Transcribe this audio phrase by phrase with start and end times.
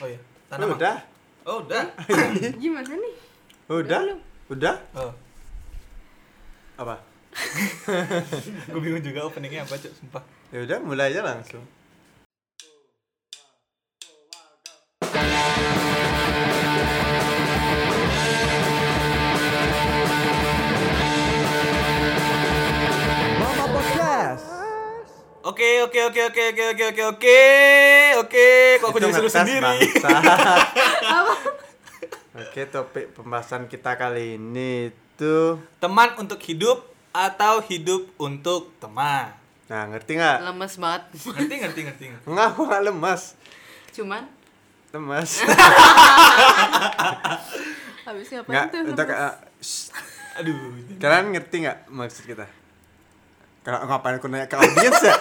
[0.00, 0.20] Oh iya.
[0.52, 0.76] Tanaman.
[0.76, 0.96] Udah.
[1.46, 1.84] Oh, udah.
[2.62, 3.14] Gimana nih?
[3.70, 4.00] Udah.
[4.52, 4.76] Udah?
[4.92, 5.12] Oh.
[6.76, 7.00] Apa?
[8.72, 10.24] Gue bingung juga openingnya apa, Cuk, sumpah.
[10.52, 11.64] Ya udah, mulai aja langsung.
[25.86, 27.38] Oke, oke, oke, oke, oke, oke, oke, oke.
[28.18, 28.46] Oke,
[28.82, 29.86] kok aku jadi suruh ngetes, sendiri.
[32.42, 36.82] Oke, topik pembahasan kita kali ini itu Teman untuk hidup
[37.14, 39.30] atau hidup untuk teman.
[39.70, 40.42] Nah, ngerti nggak?
[40.42, 41.02] Lemes banget.
[41.22, 42.04] Ngerti, ngerti, ngerti.
[42.10, 42.26] ngerti.
[42.26, 43.22] Enggak, aku nggak lemas.
[43.94, 44.26] Cuman
[44.90, 45.38] Lemas.
[48.10, 48.82] habis ngapain Nggak, tuh?
[48.90, 49.22] untuk lemes?
[49.22, 49.34] uh.
[50.42, 50.58] Aduh.
[50.98, 52.50] kalian ngerti nggak maksud kita?
[53.64, 55.14] Kalau ngapain aku nanya ke audiens ya?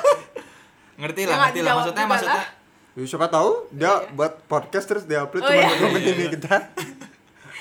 [0.96, 1.74] Ngerti Ya, lah, nggak ngerti lah.
[1.74, 2.40] Maksudnya, juga maksudnya.
[2.40, 2.48] lah.
[2.96, 3.94] Ya, siapa tahu dia Iya.
[4.12, 5.68] buat podcast terus dia upload Oh, cuma iya.
[5.68, 6.56] untuk ngomongin ini kita.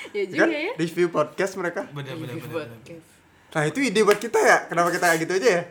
[0.07, 0.71] Ya kan juga ya.
[0.75, 1.81] review podcast mereka.
[1.89, 2.47] Bener, bener, bener.
[2.47, 2.79] Buat bener.
[2.85, 3.03] cave.
[3.51, 4.57] Nah, itu ide buat kita ya.
[4.65, 5.63] Kenapa kita kayak gitu aja ya?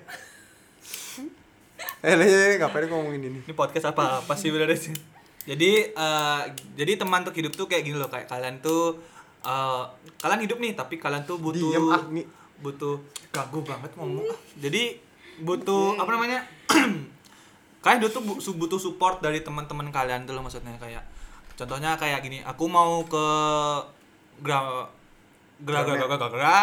[2.03, 3.39] Eh, lah, ya, ngapain ngomongin ini?
[3.41, 4.93] Ini podcast apa apa sih bener sih?
[5.43, 6.43] Jadi eh,
[6.75, 9.01] jadi teman untuk hidup tuh kayak gini loh kayak kalian tuh
[9.43, 9.83] eh,
[10.19, 12.25] kalian hidup nih tapi kalian tuh butuh Diem ah nih.
[12.59, 14.29] butuh ganggu banget ngomong.
[14.55, 15.01] Jadi
[15.39, 16.45] butuh apa namanya?
[17.85, 18.25] kalian hidup tuh
[18.57, 21.05] butuh support dari teman-teman kalian tuh loh maksudnya kayak
[21.55, 23.27] contohnya kayak gini, aku mau ke
[24.43, 24.89] gra
[25.63, 26.59] gra gra gra gra, gra, gra.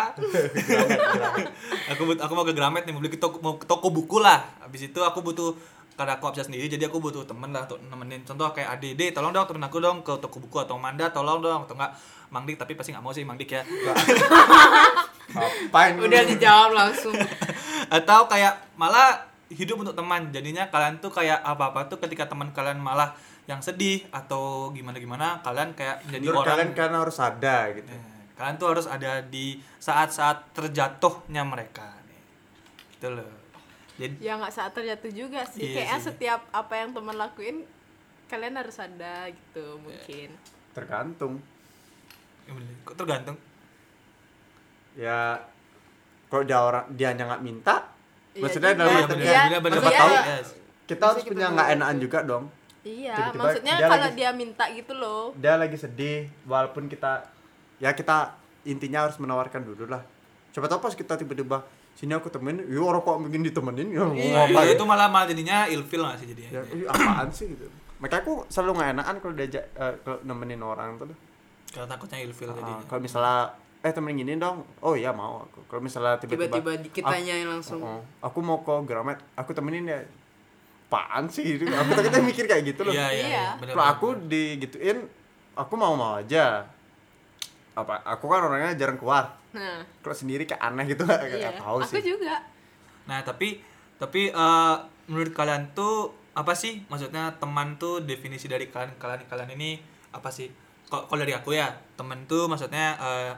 [1.95, 4.19] aku but, aku mau ke Gramet nih mau beli ke toko, mau ke toko buku
[4.19, 5.55] lah habis itu aku butuh
[5.95, 9.31] karena aku bisa sendiri jadi aku butuh temen lah untuk nemenin contoh kayak ADD tolong
[9.31, 11.93] dong temen aku dong ke toko buku atau Manda tolong dong atau enggak
[12.31, 13.63] Mang Dik tapi pasti nggak mau sih Mang Dik ya
[15.31, 15.95] Ngapain?
[15.95, 17.15] Udah dijawab langsung.
[17.87, 22.55] atau kayak malah hidup untuk teman jadinya kalian tuh kayak apa apa tuh ketika teman
[22.55, 23.11] kalian malah
[23.45, 27.91] yang sedih atau gimana gimana kalian kayak menjadi Menurut orang kalian kan harus ada gitu.
[27.91, 31.91] Eh, kalian tuh harus ada di saat-saat terjatuhnya mereka
[32.95, 33.41] gitu loh
[34.01, 35.61] jadi Ya nggak saat terjatuh juga sih.
[35.61, 36.07] Iya Kayaknya sih.
[36.09, 37.57] setiap apa yang teman lakuin
[38.31, 40.33] kalian harus ada gitu mungkin.
[40.71, 41.43] Tergantung.
[42.47, 43.37] ya bener, kok tergantung
[44.97, 45.37] Ya
[46.31, 47.90] kalau dia orang dia nggak minta, Iya
[48.33, 48.79] maksudnya juga.
[48.79, 49.79] dalam Iya, arti Iya, siapa bener.
[49.83, 50.13] tahu
[50.85, 52.43] kita harus punya nggak enakan juga dong.
[52.81, 55.23] Iya, Tiba-tiba maksudnya dia kalau lagi- dia minta gitu loh.
[55.35, 57.29] Dia lagi sedih, walaupun kita
[57.77, 58.33] ya kita
[58.63, 60.01] intinya harus menawarkan dulu lah.
[60.49, 61.61] Coba tahu pas kita tiba-tiba
[61.93, 64.73] sini aku temenin, yuk orang kok mungkin ditemenin, ya Iya, apa iya, ya?
[64.73, 67.67] itu malah malah jadinya ilfil gak sih jadinya Ya, apaan sih gitu.
[67.99, 71.05] Makanya aku selalu nggak enakan kalau diajak eh, kalau nemenin orang tuh.
[71.69, 73.37] kalau takutnya ilfil Ah, jadinya kalau misalnya
[73.81, 75.65] eh temen gini dong, oh iya mau aku.
[75.65, 77.81] Kalau misalnya tiba-tiba Tiba-tiba kitanya yang langsung.
[77.81, 78.01] Oh, oh.
[78.21, 79.99] aku mau ke Gramet, aku temenin ya.
[80.85, 81.63] Apaan sih itu?
[81.65, 82.91] Aku takutnya mikir kayak gitu loh.
[82.91, 83.25] iya iya, Iya.
[83.25, 84.97] iya Kalau bener, aku digituin,
[85.55, 86.67] aku mau-mau aja.
[87.71, 88.03] Apa?
[88.05, 89.31] Aku kan orangnya jarang keluar.
[89.51, 91.47] Nah, Kalau sendiri kayak aneh gitu lah, iya.
[91.47, 92.03] nggak tahu Aku sih.
[92.05, 92.35] juga.
[93.01, 93.57] nah tapi
[93.97, 94.75] tapi eh,
[95.07, 99.81] menurut kalian tuh apa sih maksudnya teman tuh definisi dari kalian kalian kalian ini
[100.11, 100.47] apa sih
[100.85, 101.65] Kok kalau dari aku ya
[101.95, 103.31] teman tuh maksudnya eh,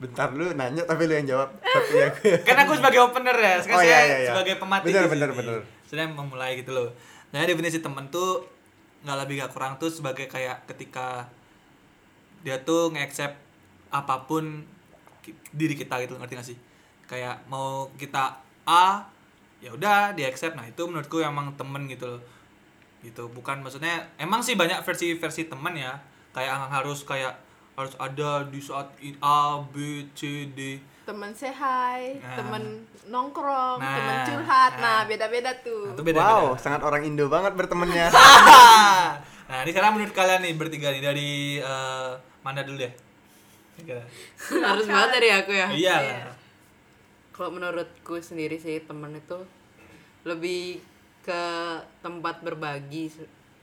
[0.00, 1.48] Bentar lu nanya tapi lu yang jawab.
[1.60, 4.30] Tapi ya aku kan aku sebagai opener ya sekarang Oh, saya iya, iya, iya.
[4.32, 5.60] sebagai pemati Bener, bener, bener.
[5.84, 6.88] saya memulai gitu loh
[7.30, 8.42] nah definisi temen tuh
[9.06, 11.30] nggak lebih gak kurang tuh sebagai kayak ketika
[12.42, 13.38] dia tuh nge-accept
[13.94, 14.66] apa pun
[15.54, 16.58] diri kita gitu ngerti gak sih
[17.06, 19.04] kayak mau kita A
[19.60, 22.22] ya udah di accept nah itu menurutku emang temen gitu loh
[23.00, 25.96] gitu bukan maksudnya emang sih banyak versi-versi teman ya
[26.32, 27.34] kayak harus kayak
[27.80, 29.76] harus ada di saat A B
[30.12, 32.36] C D Temen say hi, Nah.
[32.38, 32.62] temen
[33.04, 33.90] nongkrong, Nah.
[33.90, 34.72] temen curhat.
[34.76, 35.02] Nah.
[35.02, 35.90] Nah, beda-beda tuh.
[35.90, 38.06] Nah, itu beda Wow, sangat orang Indo banget bertemannya.
[39.50, 42.92] nah ini sekarang menurut kalian nih bertiga nih dari eh, mana dulu deh
[43.74, 43.98] Tiga.
[44.70, 45.66] Harus banget dari aku ya.
[45.72, 46.34] iya lah
[47.32, 49.40] Kalau menurutku sendiri sih temen itu
[50.22, 50.78] lebih
[51.20, 51.42] ke
[51.98, 53.08] tempat berbagi.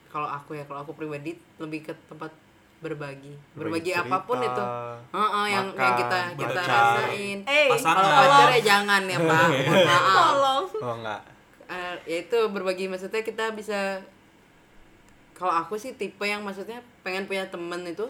[0.07, 2.33] Kalau aku ya, kalau aku pribadi lebih ke tempat
[2.77, 3.33] berbagi.
[3.53, 4.63] Berbagi cerita, apa pun itu.
[5.09, 6.73] Heeh, yang makan, yang kita kita bercanda.
[6.93, 7.37] rasain.
[7.43, 7.97] Eh, Pasangan.
[7.99, 9.47] Kalau pacar ya jangan ya, Pak.
[9.89, 10.13] Maaf.
[10.13, 10.65] tolong.
[10.79, 11.21] Oh enggak.
[11.67, 13.99] Eh, ya itu berbagi maksudnya kita bisa
[15.33, 18.07] kalau aku sih tipe yang maksudnya pengen punya temen itu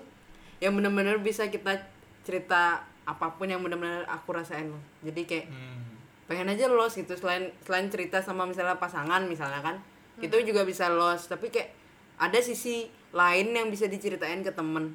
[0.57, 1.75] yang bener-bener bisa kita
[2.21, 5.95] cerita apa pun yang bener-bener aku rasain loh jadi kayak Hmm.
[6.25, 9.75] pengen aja los gitu selain selain cerita sama misalnya pasangan misalnya kan
[10.17, 11.71] itu juga bisa los tapi kayak
[12.17, 14.93] ada sisi lain yang bisa diceritain ke temen.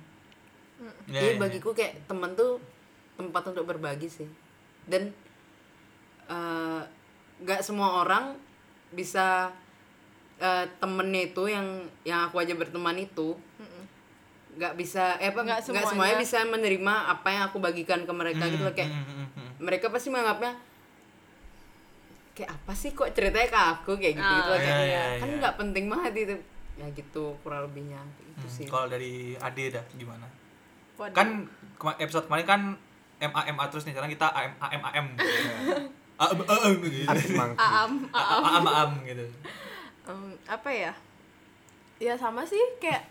[1.07, 2.59] Ya, jadi ya, bagiku kayak temen tuh
[3.15, 4.29] tempat untuk berbagi sih.
[4.85, 5.15] Dan
[6.27, 6.81] eh,
[7.39, 8.35] nggak semua orang
[8.91, 9.51] bisa
[10.37, 11.67] eh, temennya itu yang
[12.03, 13.35] yang aku aja berteman itu
[14.53, 15.89] nggak bisa eh apa Nggak semuanya.
[15.89, 16.17] semuanya.
[16.21, 18.75] bisa menerima apa yang aku bagikan ke mereka gitu loh.
[18.77, 19.51] Kayak Hmm, hmm, hmm, hmm.
[19.59, 20.53] mereka pasti menganggapnya
[22.33, 23.93] kayak apa sih kok ceritanya ke aku?
[23.97, 26.37] Kayak gitu gitu Ah, kayak iya, iya, kan nggak penting banget itu
[26.83, 30.27] ya gitu kurang lebihnya gitu Hmm, sih Kalau dari Ade dah gimana?
[30.97, 31.15] Waduh.
[31.15, 31.47] Kan
[31.79, 32.61] kema- episode kemarin kan
[33.23, 35.07] MA MA terus nih, sekarang kita AM AM AM.
[36.19, 37.07] AM AM gitu.
[37.57, 38.43] Aam, aam.
[38.45, 39.27] AM AM gitu.
[40.03, 40.93] Em, apa ya
[41.97, 43.07] ya sama sih kayak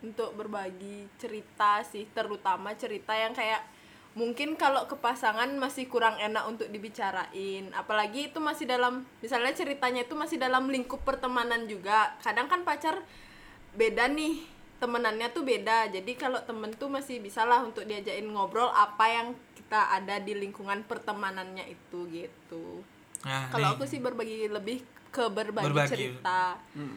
[0.00, 3.62] untuk berbagi cerita sih terutama cerita yang kayak
[4.18, 7.70] mungkin kalau ke pasangan masih kurang enak untuk dibicarain.
[7.74, 12.18] Apalagi itu masih dalam misalnya ceritanya itu masih dalam lingkup pertemanan juga.
[12.18, 12.98] Kadang kan pacar
[13.78, 14.42] beda nih
[14.82, 15.92] temenannya tuh beda.
[15.94, 20.34] Jadi kalau temen tuh masih bisa lah untuk diajakin ngobrol apa yang kita ada di
[20.34, 22.82] lingkungan pertemanannya itu gitu.
[23.22, 25.90] Nah, kalau aku sih berbagi lebih ke berbagi, Berbagi.
[25.90, 26.54] cerita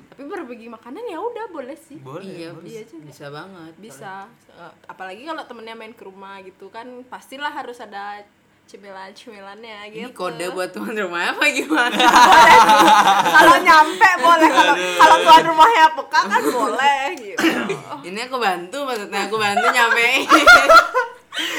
[0.07, 2.21] tapi berbagi makanan ya udah boleh sih boleh.
[2.23, 2.67] iya boleh.
[2.67, 3.03] iya juga.
[3.03, 4.13] bisa banget bisa
[4.53, 8.21] Eh, apalagi kalau temennya main ke rumah gitu kan pastilah harus ada
[8.63, 11.97] cemilan-cemilannya ini gitu kode buat tuan rumah apa gimana
[13.35, 17.43] kalau nyampe boleh kalau kalau tuan rumahnya peka kan boleh gitu
[18.07, 20.21] ini aku bantu maksudnya aku bantu nyampein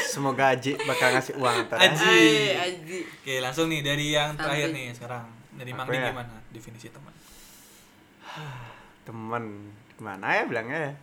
[0.07, 1.91] Semoga Aji bakal ngasih uang ntar ya.
[1.91, 2.23] Aji.
[2.55, 5.27] Aji Oke, langsung nih dari yang terakhir nih sekarang.
[5.55, 6.11] Dari Mangdi ya?
[6.11, 7.13] gimana definisi teman?
[9.07, 9.43] Temen
[9.95, 10.93] gimana ya bilangnya ya?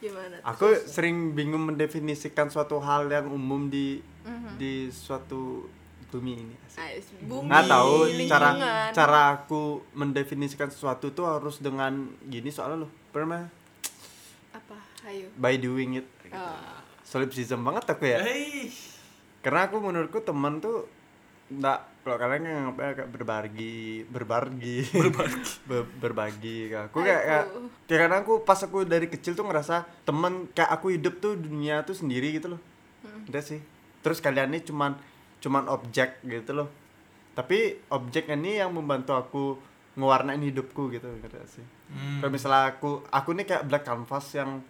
[0.00, 0.46] gimana tuh?
[0.48, 4.00] Aku sering bingung mendefinisikan suatu hal yang umum di
[4.56, 5.68] di suatu
[6.10, 6.56] bumi ini.
[7.22, 7.94] Bumi, Nggak tahu
[8.26, 8.90] cara lingkungan.
[8.90, 9.62] cara aku
[9.92, 12.90] mendefinisikan sesuatu tuh harus dengan gini soalnya loh.
[13.12, 13.46] Pernah
[14.50, 16.06] apa ayo by doing it.
[16.30, 16.80] Ah.
[17.04, 18.22] Solipsism banget aku ya.
[18.22, 18.70] Hei.
[19.40, 20.86] Karena aku menurutku teman tuh
[21.50, 25.38] enggak kalau kalian kan ngapain kayak berbagi berbagi berbagi
[26.00, 27.44] berbagi aku kayak, kayak
[27.84, 31.84] kayak karena aku pas aku dari kecil tuh ngerasa temen kayak aku hidup tuh dunia
[31.84, 32.60] tuh sendiri gitu loh.
[33.28, 33.60] Udah sih.
[34.00, 34.96] Terus kalian ini cuman
[35.44, 36.68] cuman objek gitu loh.
[37.36, 39.44] Tapi objek ini yang membantu aku
[39.98, 41.66] ngewarnain hidupku gitu ngerti sih?
[41.90, 42.22] Hmm.
[42.22, 44.62] kalau misalnya aku aku nih kayak black canvas yang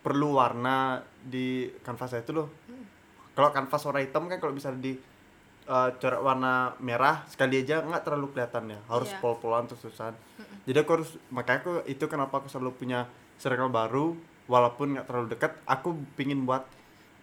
[0.00, 2.48] perlu warna di kanvas itu loh.
[3.36, 4.92] Kalau kanvas warna hitam kan kalau misalnya di
[5.70, 8.80] eh, coret warna merah sekali aja nggak terlalu kelihatan ya.
[8.86, 9.18] Harus Iya.
[9.18, 10.14] pol-polan terus terusan
[10.60, 13.06] jadi aku harus makanya aku itu kenapa aku selalu punya
[13.36, 14.12] circle baru
[14.44, 16.66] walaupun nggak terlalu dekat aku pingin buat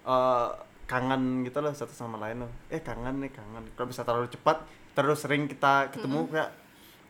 [0.04, 0.50] eh,
[0.86, 3.68] kangen gitu loh satu sama lain loh eh kangen nih kangen.
[3.74, 4.64] Kalau bisa terlalu cepat
[4.94, 6.50] terus sering kita ketemu kayak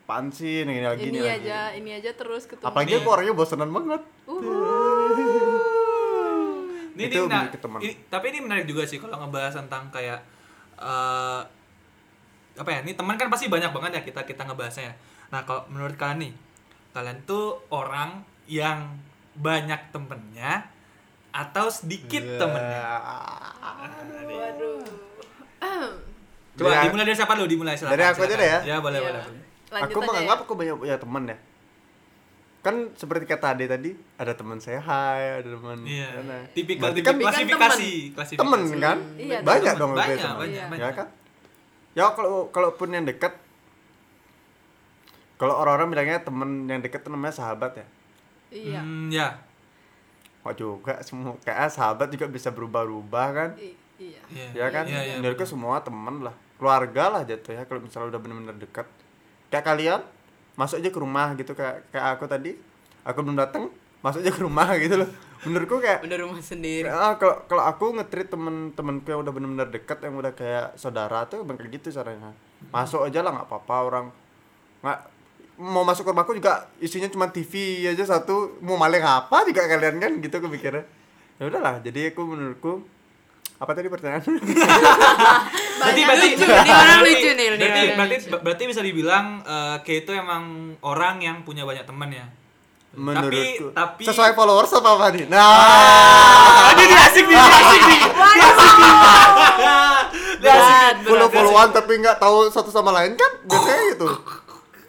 [0.04, 1.46] apaan sih nih lagi ini nih lagi.
[1.46, 2.66] aja ini aja terus ketemu.
[2.66, 4.02] Apalagi aku orangnya bosenan banget.
[6.98, 7.46] Ini, Itu ini, nah,
[7.78, 10.18] ini- tapi ini menarik juga sih kalau ngebahas tentang kayak
[10.78, 11.42] eh
[12.58, 12.80] apa ya?
[12.82, 14.90] Ini teman kan pasti banyak banget ya kita kita ngebahasnya.
[14.90, 14.94] ya.
[15.30, 16.34] Nah, kalau menurut kalian nih,
[16.92, 18.98] kalian tuh orang yang
[19.36, 20.66] banyak temennya
[21.30, 22.40] atau sedikit Iya.
[22.40, 22.84] temennya?
[24.28, 24.82] waduh
[26.58, 27.46] Coba Dari- dimulai dari siapa lu?
[27.46, 27.94] Dimulai silakan.
[27.94, 28.60] Dari aku aja deh ya?
[28.66, 29.08] Ya, boleh, Iya.
[29.14, 29.24] boleh,
[29.70, 30.44] lanjut aku menganggap ya.
[30.48, 31.38] aku banyak punya teman ya
[32.60, 36.08] kan seperti kata Ade tadi ada teman saya hai ada teman Iya.
[36.16, 36.38] mana.
[36.52, 38.34] Tipikal kan klasifikasi, klasifikasi.
[38.36, 39.80] temen kan Iya, banyak temen.
[39.80, 40.38] dong Banyak, temen.
[40.38, 40.94] banyak, ya banyak.
[40.94, 41.08] kan
[41.94, 43.34] ya kalau kalaupun yang dekat
[45.36, 47.86] kalau orang-orang bilangnya temen yang dekat namanya sahabat ya
[48.50, 49.38] iya Hmm, ya.
[50.40, 54.48] kok juga semua kayak sahabat juga bisa berubah-ubah kan I- iya Iya.
[54.56, 58.20] ya kan Iya, iya, menurutku semua temen lah keluarga lah jatuh ya kalau misalnya udah
[58.20, 58.88] bener-bener dekat
[59.48, 60.02] kayak kalian
[60.58, 62.58] masuk aja ke rumah gitu kayak kayak aku tadi.
[63.08, 63.72] Aku belum datang
[64.04, 65.10] masuk aja ke rumah gitu loh.
[65.46, 66.90] Menurutku kayak udah rumah sendiri.
[66.90, 71.46] Ah, kalau kalau aku ngetrit temen-temenku yang udah bener-bener dekat yang udah kayak saudara tuh
[71.46, 72.34] emang kayak gitu caranya.
[72.74, 74.06] Masuk aja lah nggak apa-apa orang.
[74.82, 75.00] Nggak
[75.62, 78.58] mau masuk ke rumahku juga isinya cuma TV aja satu.
[78.66, 80.98] Mau maling apa juga kalian kan gitu kepikirnya
[81.38, 82.82] ya udahlah jadi aku menurutku
[83.62, 84.26] apa tadi pertanyaan
[85.78, 90.12] Berarti berarti ini orang lucu nih, ini Berarti berarti berarti bisa dibilang eh Kay itu
[90.12, 92.26] emang orang yang punya banyak teman ya.
[92.98, 93.70] menurutku.
[93.78, 95.38] Tapi tapi sesuai followers apa apa nih nah.
[95.38, 98.02] Ah, dia dia asik nih, dia asik nih.
[98.10, 98.94] Asik nih.
[100.42, 103.32] Dia asik follow followan tapi nggak tahu satu sama lain kan?
[103.46, 104.10] Biasanya gitu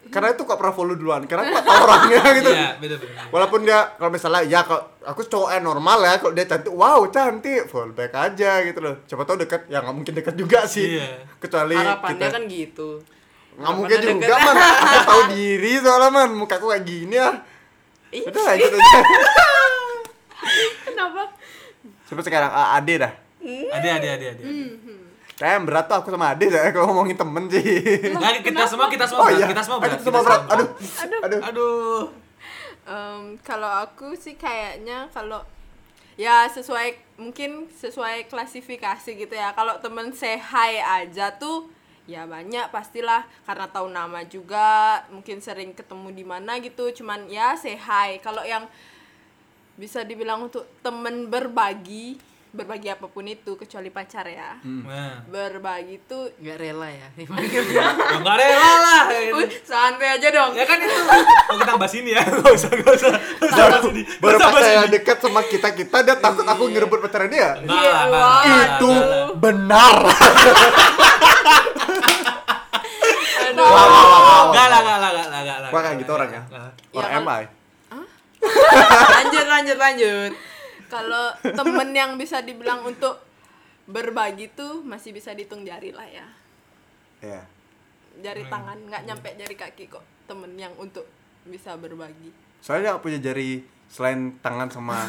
[0.09, 2.51] karena itu kok pernah follow duluan karena kok tahu orangnya gitu.
[2.51, 3.21] Iya, beda beda.
[3.29, 7.01] walaupun dia kalau misalnya ya kalau aku cowok yang normal ya kalau dia cantik wow
[7.13, 7.69] cantik.
[7.69, 8.95] Follow back aja gitu loh.
[9.05, 10.97] Siapa tahu dekat ya nggak mungkin dekat juga sih.
[10.97, 11.29] Iya.
[11.37, 12.89] kecuali harapannya kita kan gitu.
[13.59, 14.47] Nggak mungkin juga deket.
[14.47, 14.57] man.
[14.83, 16.31] Aku tahu diri soalnya man.
[16.33, 17.31] Muka aku kayak gini ya
[18.09, 18.99] udah lanjut aja.
[20.89, 21.23] Kenapa?
[22.09, 23.13] Coba sekarang ah, Ade dah.
[23.45, 24.43] Ada ada ada ada.
[25.39, 27.63] Kayak yang berat tuh aku sama Ade saya kalau ngomongin temen sih.
[28.19, 29.47] Nah, kita semua kita semua oh berat, iya.
[29.47, 29.99] kita semua berat.
[30.03, 30.69] semua kita berat semua aduh
[30.99, 31.23] aduh.
[31.23, 31.41] Aduh.
[31.47, 32.01] Aduh.
[32.89, 35.47] Em, kalau aku sih kayaknya kalau
[36.19, 39.55] ya sesuai mungkin sesuai klasifikasi gitu ya.
[39.55, 41.71] Kalau temen say hi aja tuh
[42.11, 43.23] ya banyak pastilah.
[43.47, 46.91] Karena tahu nama juga mungkin sering ketemu di mana gitu.
[46.91, 48.19] Cuman ya say hi.
[48.19, 48.67] Kalau yang
[49.79, 52.19] bisa dibilang untuk temen berbagi
[52.49, 55.21] berbagi apa pun itu kecuali pacar ya Nah.
[55.25, 57.09] berbagi tuh nggak rela ya
[57.69, 57.87] Ya
[58.19, 59.03] nggak rela lah.
[59.35, 60.97] Uy, santai aja dong Ya kan itu.
[61.49, 62.23] Oh kita bahas ini ya.
[62.25, 62.95] Enggak usah, enggak.
[62.97, 63.11] Nggak usah.
[63.39, 67.51] Nggak baru usah pacar yang dekat sama kita kita dia takut aku ngerebut pacarnya dia
[68.49, 68.93] itu
[69.37, 69.95] benar
[73.39, 74.43] aduh Wah, wah, wah, wah.
[74.49, 75.71] Nggak lah, nggak lah, nggak lah, nggak lah.
[75.71, 76.43] Gua kayak gitu orangnya.
[76.47, 76.73] Nggak lah.
[76.95, 77.43] orang Ya, MI
[79.19, 80.31] lanjut lanjut lanjut
[80.89, 83.21] kalau temen yang bisa dibilang untuk
[83.85, 86.27] berbagi tuh masih bisa dihitung jari lah ya
[87.21, 87.41] ya
[88.19, 91.07] jari tangan nggak nyampe jari kaki kok temen yang untuk
[91.45, 92.29] bisa berbagi
[92.61, 95.01] soalnya aku punya jari selain tangan sama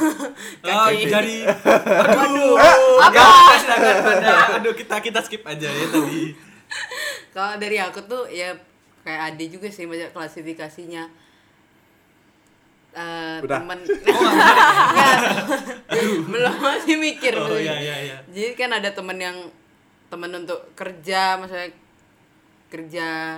[0.64, 1.04] Oh, Kaki.
[1.04, 1.38] jadi
[1.84, 2.56] aduh.
[3.04, 3.28] Apa?
[3.60, 6.32] Silakan pada aduh kita kita skip aja ya tadi.
[7.30, 8.56] kalau dari aku tuh ya
[9.04, 11.12] kayak Ade juga sih banyak klasifikasinya
[12.90, 13.62] Eh, Udah.
[13.62, 13.80] temen
[14.10, 14.32] Oh,
[14.98, 15.14] ya?
[16.26, 18.18] belum masih mikir Oh iya iya iya.
[18.28, 19.38] jadi kan ada temen yang
[20.08, 21.70] temen untuk kerja misalnya
[22.68, 23.38] kerja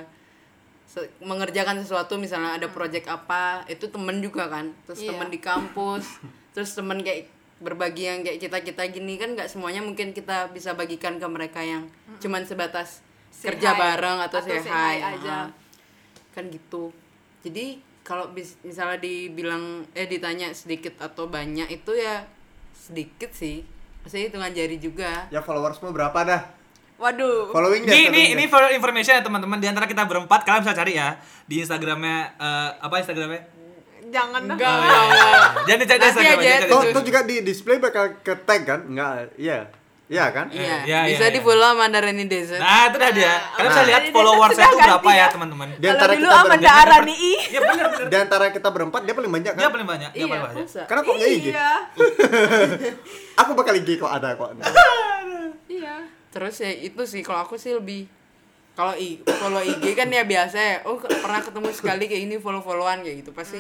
[0.86, 5.10] se- mengerjakan sesuatu misalnya ada project apa itu temen juga kan terus Iya.
[5.12, 6.06] temen di kampus
[6.52, 7.28] terus temen kayak
[7.58, 11.60] berbagi yang kayak kita kita gini kan nggak semuanya mungkin kita bisa bagikan ke mereka
[11.60, 13.80] yang cuman sebatas Say kerja hi.
[13.80, 15.36] bareng atau, Atau say say hi, hi aja.
[15.38, 15.48] Ah.
[16.32, 16.92] kan gitu
[17.42, 22.26] jadi kalau misalnya dibilang eh ditanya sedikit atau banyak itu ya
[22.74, 23.62] sedikit sih.
[24.02, 25.30] Maksudnya hitungan jari juga.
[25.30, 26.42] Ya followersmu berapa dah?
[27.02, 27.50] Waduh.
[27.54, 29.58] Following Ini ini ini for information ya teman-teman.
[29.58, 31.18] Di antara kita berempat kalian bisa cari ya.
[31.46, 33.62] Di Instagramnya eh, apa Instagramnya?
[34.12, 34.76] jangan enggak.
[35.66, 38.80] Jangan dicari Nanti Instagram aja, cari Tuh, juga di display bakal ke tag kan?
[38.86, 39.72] Enggak, iya.
[40.12, 40.52] Iya kan?
[40.52, 43.32] iya iya, bisa iya, di follow Mandarini Desert Nah, itu dah dia.
[43.50, 43.88] Kalian bisa Nah.
[43.88, 45.26] lihat Ini followersnya sudah itu berapa ya, ya.
[45.32, 45.68] teman-teman.
[45.72, 47.16] Di kalau antara dulu kita Amanda Arani
[47.48, 48.08] Iya benar benar.
[48.08, 49.72] di antara kita berempat dia paling banyak Dia kan?
[49.72, 50.66] paling banyak, dia Iya, paling banyak.
[50.68, 50.82] masa?
[50.84, 51.46] Karena kok punya IG.
[51.48, 51.70] iya
[53.42, 54.50] Aku bakal IG kok ada kok.
[55.72, 55.96] iya
[56.28, 58.08] terus ya itu sih kalau aku sih lebih
[58.72, 62.60] kalau i follow IG kan ya biasa ya oh pernah ketemu sekali kayak ini follow
[62.60, 63.60] followan kayak gitu pasti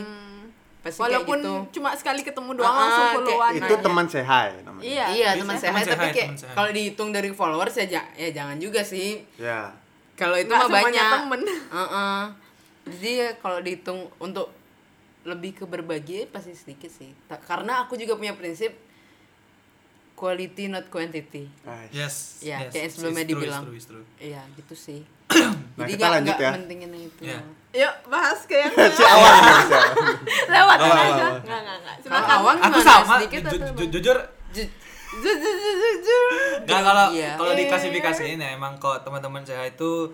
[0.81, 3.81] pasti walaupun kayak gitu cuma sekali ketemu doang Ah, langsung kayak- followan Itu Nanya.
[3.81, 4.81] teman say hi namanya.
[4.83, 6.55] iya iya teman saya tapi sehat, kayak sehat.
[6.55, 9.69] kalau dihitung dari followers ya ya jangan juga sih Ya.
[10.13, 11.41] kalau itu Nggak mah banyak temen.
[11.77, 12.19] Heeh.
[12.89, 14.50] jadi ya kalau dihitung untuk
[15.21, 18.73] lebih ke berbagi pasti sedikit sih Ta- karena aku juga punya prinsip
[20.13, 21.50] quality not quantity.
[21.89, 22.41] Yes.
[22.41, 23.63] Ya, yes, kayak sebelumnya dibilang.
[24.17, 26.51] iya gitu sih Nah, jadi kita nggak lanjut ya.
[26.53, 27.39] mentingin yang itu Iya.
[27.71, 29.79] Yuk bahas ke yang Si bisa.
[30.45, 31.07] lewat aja awal.
[31.39, 33.41] nggak nggak nggak Kalau silakan awal Aku sama, sedikit
[33.87, 34.17] jujur
[34.51, 34.71] Ju-
[35.13, 36.29] Ju- ju- ju- ju- ju-
[36.61, 37.35] Nggak kalau Iya.
[37.35, 37.59] kalau Iya.
[37.61, 40.11] diklasifikasiin ya emang kalau teman-teman saya itu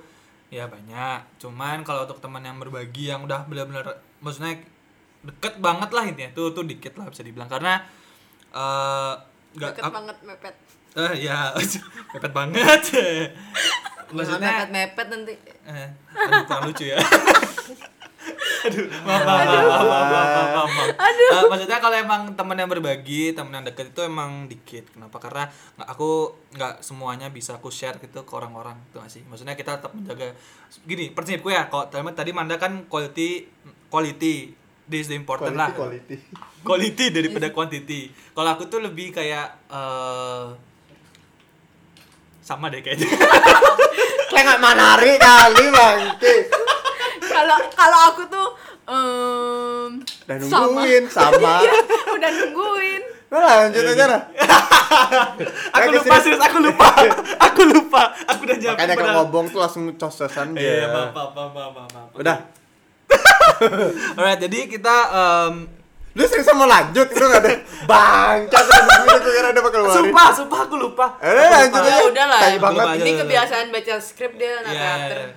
[0.48, 1.20] ya banyak.
[1.38, 3.86] Cuman kalau untuk teman yang berbagi yang udah benar-benar
[4.20, 4.58] maksudnya
[5.20, 7.82] deket banget lah intinya tuh tuh dikit lah bisa dibilang karena
[8.50, 9.14] eh
[9.54, 10.56] nggak deket banget mepet
[10.96, 11.52] eh ya
[12.14, 12.82] mepet banget.
[14.14, 15.34] maksudnya mepet mepet nanti.
[15.68, 16.98] Eh, aduh, lucu ya.
[18.68, 20.68] Aduh maaf.
[20.98, 21.48] Aduh.
[21.48, 24.90] Maksudnya kalau emang temen yang berbagi temen yang deket itu emang dikit.
[24.92, 25.18] Kenapa?
[25.22, 29.24] Karena nggak aku nggak semuanya bisa aku share gitu ke orang-orang itu gak sih?
[29.28, 30.36] Maksudnya kita tetap menjaga.
[30.84, 33.48] Gini prinsipku ya kalau tadi Manda kan quality
[33.88, 34.68] quality.
[34.88, 35.76] This is the important quality, lah.
[35.76, 36.16] quality.
[36.64, 38.08] Quality daripada quantity.
[38.32, 40.56] Kalau aku tuh lebih kayak uh,
[42.48, 43.12] sama deh kayaknya.
[44.30, 45.98] Kayak nggak menarik kali bang.
[47.22, 48.48] kalau kalau aku tuh
[48.86, 49.90] em,
[50.24, 50.64] Dan sama.
[50.72, 51.54] nungguin sama.
[51.66, 51.74] Iya,
[52.10, 54.22] udah nungguin Nah, lanjut aja lah.
[55.76, 56.88] aku lupa serius, aku lupa.
[57.38, 58.04] aku lupa.
[58.26, 58.80] Aku udah jawab.
[58.80, 60.88] Makanya kalau ngobong tuh langsung cosesan Iya, dia.
[60.88, 62.10] maaf, maaf, maaf, maaf, maaf.
[62.16, 62.38] Udah.
[64.16, 65.54] Alright, jadi kita em,
[66.18, 67.54] Lu serius mau lanjut itu nggak ada
[68.98, 70.02] dulu gue kira ada bakal keluarin.
[70.10, 71.08] sumpah, sumpah aku lupa.
[71.22, 72.04] Eh, lanjut ya aja.
[72.10, 72.86] udah lah Tai banget.
[73.06, 75.36] Ini kebiasaan baca skrip dia anak Iya, teater iya, iya.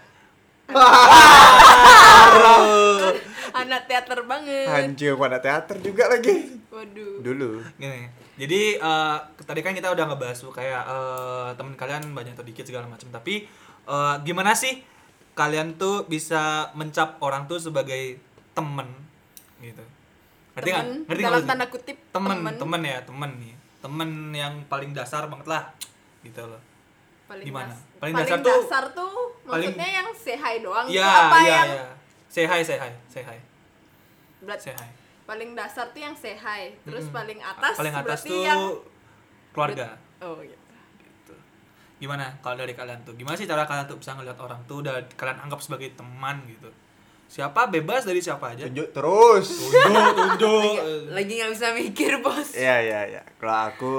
[3.50, 6.56] anak teater banget Anjir pada teater juga lagi.
[6.70, 7.60] waduh Dulu.
[7.76, 8.08] Gini.
[8.40, 12.64] Jadi eh, tadi kan kita udah ngebahas tuh kayak eh, temen kalian banyak atau dikit
[12.64, 13.12] segala macam.
[13.12, 13.44] Tapi
[13.84, 14.80] eh, gimana sih
[15.36, 18.16] kalian tuh bisa mencap orang tuh sebagai
[18.56, 18.88] temen
[19.60, 19.84] gitu?
[20.52, 23.54] Ngerti temen Ngerti dalam tanda kutip temen, temen ya, temen nih.
[23.80, 25.64] Temen yang paling dasar banget lah
[26.20, 26.60] gitu loh.
[27.24, 27.70] paling Gimana?
[27.70, 29.14] das- Paling paling, dasar dasar, tuh- tuh
[29.46, 31.86] paling- maksudnya yang say hi doang Iya, itu apa iya, yang iya.
[32.26, 33.38] Say hi, say hi, say hi.
[34.40, 34.88] berat- Say hi.
[35.22, 38.60] paling dasar tuh yang say hi terus paling atas paling atas berarti tuh yang
[39.50, 40.58] keluarga oh gitu
[40.98, 41.34] gitu.
[41.98, 44.98] gimana kalau dari kalian tuh gimana sih cara kalian tuh bisa ngeliat orang tuh udah
[45.14, 46.66] kalian anggap sebagai teman gitu
[47.30, 47.70] siapa?
[47.70, 48.66] Bebas dari siapa aja.
[48.66, 49.46] Tunjuk terus.
[49.70, 50.74] Tunjuk tunjuk.
[51.14, 52.58] Lagi nggak bisa mikir bos.
[52.58, 53.22] Iya iya iya.
[53.38, 53.94] Kalau aku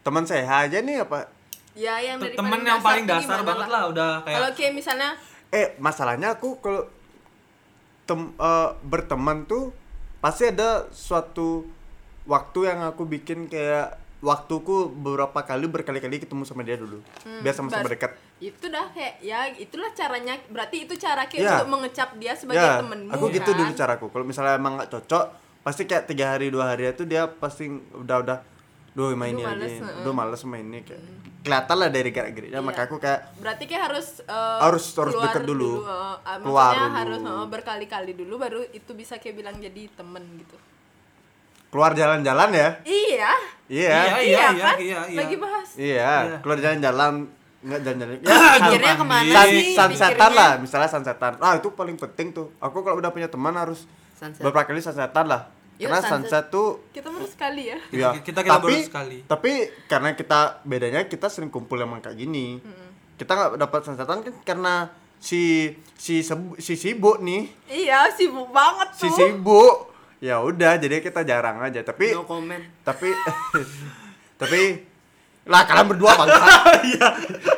[0.00, 1.28] teman saya aja nih apa?
[1.76, 5.10] Ya yang dari temen yang paling dasar banget lah udah kayak kalau kayak misalnya
[5.54, 6.82] eh masalahnya aku kalau
[8.08, 9.70] tem eh, berteman tuh
[10.18, 11.62] pasti ada suatu
[12.26, 17.00] waktu yang aku bikin kayak waktuku beberapa kali berkali-kali ketemu sama dia dulu.
[17.40, 18.12] Biar sama-sama bar- dekat.
[18.38, 20.36] Itu dah kayak ya itulah caranya.
[20.46, 21.52] Berarti itu cara kayak Ya.
[21.56, 23.58] untuk mengecap dia sebagai ya temenmu aku gitu kan?
[23.58, 24.06] dulu caraku.
[24.08, 25.24] Kalau misalnya emang nggak cocok
[25.60, 28.38] pasti kayak tiga hari dua hari itu dia pasti udah udah
[28.90, 29.72] duh main ini males,
[30.02, 30.80] duh males main ini.
[30.82, 31.00] Kayak
[31.40, 32.66] kelihatan lah dari gerak-geriknya Iya.
[32.66, 35.80] maka aku kayak berarti kayak harus eh, Harus- harus deket dulu.
[35.80, 36.92] eh, eh, Keluar dulu.
[36.94, 40.56] harus eh, berkali-kali dulu baru itu bisa kayak bilang jadi temen gitu.
[41.68, 42.68] Keluar jalan-jalan ya?
[42.84, 43.32] Iya
[43.70, 45.16] iya iya iya iya kan iya, iya.
[45.16, 46.36] lagi bahas Iya, Iya.
[46.42, 47.12] keluar jalan-jalan
[47.60, 48.16] nggak jalan-jalan.
[48.18, 51.32] Ya, Pikirnya San- ke mana sun, sih sunsetan lah, misalnya sunsetan.
[51.38, 52.48] Ah, itu paling penting tuh.
[52.56, 54.40] Aku kalau udah punya teman harus Sunset.
[54.40, 55.52] beberapa kali sunsetan lah.
[55.76, 56.10] Yuk, karena sunset.
[56.26, 59.18] sunset tuh kita baru sekali ya Kita- ya, kita- kita tapi, baru sekali.
[59.22, 59.52] Tapi
[59.86, 62.64] karena kita bedanya kita sering kumpul emang kayak gini.
[63.14, 64.74] Kita nggak dapat sunsetan kan karena
[65.16, 69.89] si si sebu- si sibuk nih, iya sibuk banget si tuh sibuk.
[70.20, 71.80] Ya udah, jadi kita jarang aja.
[71.80, 72.60] Tapi no comment.
[72.84, 73.08] tapi
[74.40, 74.84] tapi
[75.48, 76.44] lah kalian berdua bangsa.
[76.92, 77.08] iya.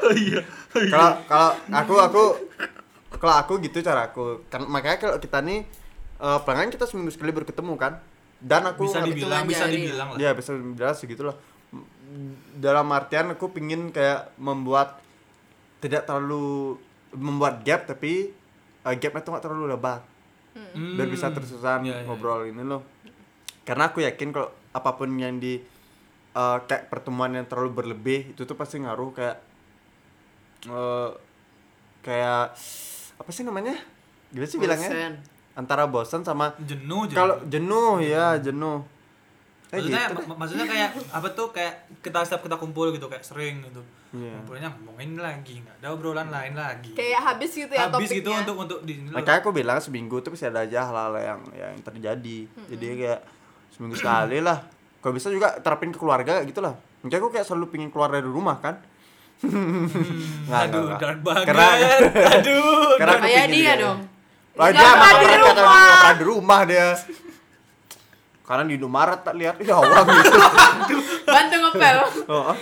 [0.06, 0.40] Oh iya.
[0.70, 2.22] Kalau kalau aku aku
[3.18, 4.46] kalau aku gitu cara aku.
[4.46, 5.66] Kan makanya kalau kita nih
[6.22, 7.98] eh pelanggan kita seminggu sekali baru ketemu kan?
[8.42, 9.74] Dan aku bisa dibilang hitungan bisa jari.
[9.74, 10.18] dibilang lah.
[10.22, 11.36] Ya bisa dibilang segitulah
[12.58, 15.00] dalam artian aku pingin kayak membuat
[15.80, 16.76] tidak terlalu
[17.16, 18.30] membuat gap tapi
[18.84, 20.00] eh, gapnya tuh nggak terlalu lebar
[20.52, 21.00] Hmm.
[21.00, 22.84] biar bisa terusan Iya, iya, ngobrol ini loh.
[23.64, 25.56] Karena aku yakin kalau apa pun yang di
[26.32, 29.36] eh, kayak pertemuan yang terlalu berlebih itu tuh pasti ngaruh kayak
[30.68, 31.10] eh
[32.04, 32.52] kayak
[33.16, 33.78] apa sih namanya?
[34.28, 35.16] Gimana sih bilangnya?
[35.52, 37.16] Antara bosan sama jenuh jenuh.
[37.16, 38.84] kalau jenuh ya jenuh
[39.72, 40.14] maksudnya gitu.
[40.22, 41.48] mak- maksudnya kayak apa tuh?
[41.48, 43.80] Kayak kita setiap kita kumpul gitu kayak sering gitu.
[44.12, 44.36] Iya.
[44.36, 46.92] kumpulnya ngomongin lagi nggak ada obrolan lain lagi.
[46.92, 48.20] Kayak habis gitu ya habis topiknya.
[48.20, 51.74] gitu untuk untuk di makanya aku bilang seminggu tuh pasti ada aja hal-hal yang yang
[51.80, 52.38] terjadi.
[52.68, 53.20] Jadi kayak
[53.72, 54.60] seminggu sekali lah.
[55.00, 58.22] Kalau bisa juga terapin ke keluarga gitu lah makanya aku kayak selalu pingin keluar dari
[58.22, 58.78] rumah kan?
[59.42, 61.46] Nggak, aduh nggak, dark banget.
[61.48, 61.74] Karena-
[62.30, 63.98] aduh karena aku dia dong.
[64.52, 66.12] Lah dia di rumah.
[66.12, 66.86] di rumah dia
[68.52, 69.56] karena di Indomaret tak lihat.
[69.64, 70.36] Ya awang gitu.
[71.34, 71.96] Bantu ngepel.
[72.28, 72.52] Oh,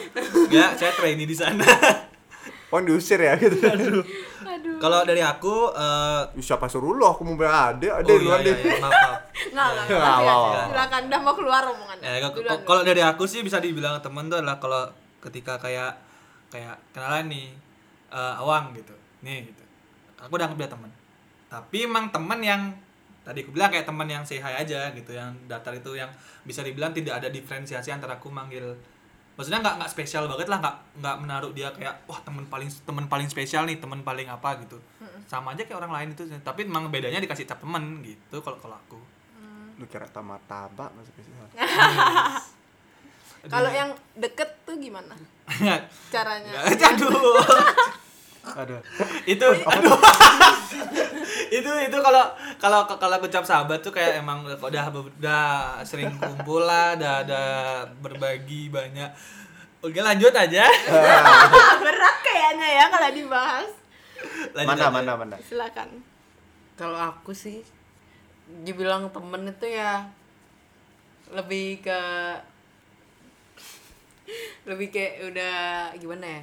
[0.47, 1.67] ya saya trainee di sana.
[2.71, 3.59] Orang diusir ya gitu.
[3.67, 4.07] Aduh.
[4.79, 7.11] Kalau dari aku eh Ih, siapa suruh lo?
[7.11, 9.19] Aku mau ade ade oh iya, duluan iya, deh iya, maaf, maaf.
[9.51, 10.35] nggak nggak Nggak, nggak nggak, ya.
[10.47, 10.67] nggak.
[10.71, 12.07] silakan dah mau keluar omongannya.
[12.07, 12.19] Ya,
[12.63, 14.87] kalau- dari aku sih bisa dibilang teman tuh adalah kalau
[15.19, 15.99] ketika kayak
[16.49, 17.47] kayak kenalan nih
[18.15, 18.95] eh, awang gitu.
[19.27, 19.65] Nih gitu.
[20.23, 20.91] Aku udah anggap dia teman
[21.51, 22.63] tapi emang teman yang
[23.21, 26.09] tadi aku bilang kayak teman yang say hi aja gitu yang datar itu yang
[26.45, 28.77] bisa dibilang tidak ada diferensiasi antara aku manggil.
[29.39, 33.05] Maksudnya nggak nggak spesial banget lah nggak nggak menaruh dia kayak wah teman paling teman
[33.09, 34.77] paling spesial nih teman paling apa gitu.
[35.29, 38.77] Sama aja kayak orang lain itu tapi emang bedanya dikasih cap teman gitu kalau kalau
[38.77, 39.01] aku.
[39.81, 41.39] Lu kira tamat tabak masuk ke sini
[43.49, 43.89] kalau yang
[44.21, 45.17] deket tuh gimana?
[46.13, 46.53] Caranya?
[46.69, 47.41] Aduh
[48.45, 48.81] aduh.
[49.29, 49.99] Itu aduh.
[51.59, 52.25] itu itu kalau
[52.57, 55.45] kalau kalau ucap sahabat tuh kayak emang udah udah
[55.83, 57.43] sering kumpul lah udah ada
[58.01, 59.11] berbagi banyak.
[59.81, 60.65] Oke lanjut aja.
[61.85, 63.71] Berat kayaknya ya kalau dibahas.
[64.53, 64.93] Lanjut mana aja.
[64.93, 65.89] mana mana silakan.
[66.77, 67.61] Kalau aku sih
[68.65, 70.05] dibilang temen itu ya
[71.31, 72.01] lebih ke
[74.67, 75.59] lebih kayak udah
[75.99, 76.43] gimana ya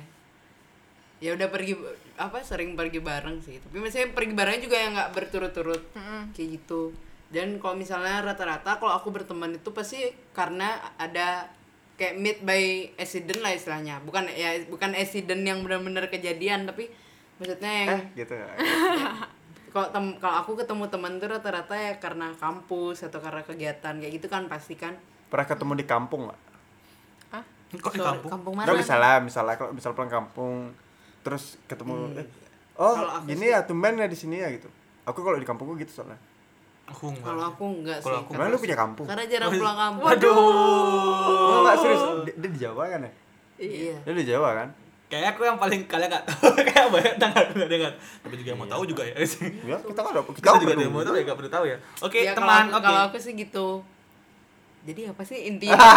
[1.18, 1.74] ya udah pergi
[2.18, 3.58] apa sering pergi bareng sih.
[3.58, 5.82] Tapi misalnya pergi barengnya juga yang nggak berturut-turut
[6.34, 6.94] kayak gitu.
[7.28, 11.52] Dan kalau misalnya rata-rata kalau aku berteman itu pasti karena ada
[11.98, 14.00] kayak meet by accident lah istilahnya.
[14.06, 16.88] Bukan ya bukan accident yang benar-benar kejadian tapi
[17.42, 18.34] maksudnya yang eh gitu.
[18.38, 18.48] Ya
[19.74, 24.14] kalau tem kalau aku ketemu teman tuh rata-rata ya karena kampus atau karena kegiatan kayak
[24.22, 24.96] gitu kan pasti kan.
[25.28, 26.40] Pernah ketemu di kampung nggak?
[27.68, 28.56] Kok di Sorry, kampung?
[28.56, 30.72] mana Nggak misalnya misalnya kalau misal pulang kampung
[31.28, 32.24] terus ketemu eh,
[32.74, 34.72] oh gini ya tumben ya di sini ya gitu.
[35.04, 36.16] Aku kalau di kampungku gitu soalnya.
[36.88, 37.28] Aku enggak.
[37.28, 38.24] Kalau aku enggak Kalau sih.
[38.24, 39.06] aku- karena- lu punya kampung?
[39.06, 40.06] Karena jarang pulang kampung.
[40.06, 40.36] Waduh.
[40.36, 42.04] Oh, nggak serius.
[42.24, 43.12] Dia, dia di Jawa kan ya?
[43.58, 43.96] Iya.
[44.02, 44.70] Dia di Jawa kan?
[45.08, 46.48] Kayak aku yang paling kalian nggak tahu.
[46.68, 47.92] Kayak banyak dengar dengar dengar.
[48.20, 49.16] Tapi juga yang mau tahu juga ya.
[49.16, 49.28] Ya
[49.78, 51.78] kita kan kita, kita juga dia mau tahu ya nggak perlu tahu ya.
[52.00, 52.86] Oke Ya, teman kalau, oke.
[52.86, 53.68] kalau aku sih gitu.
[54.84, 55.76] Jadi apa sih intinya?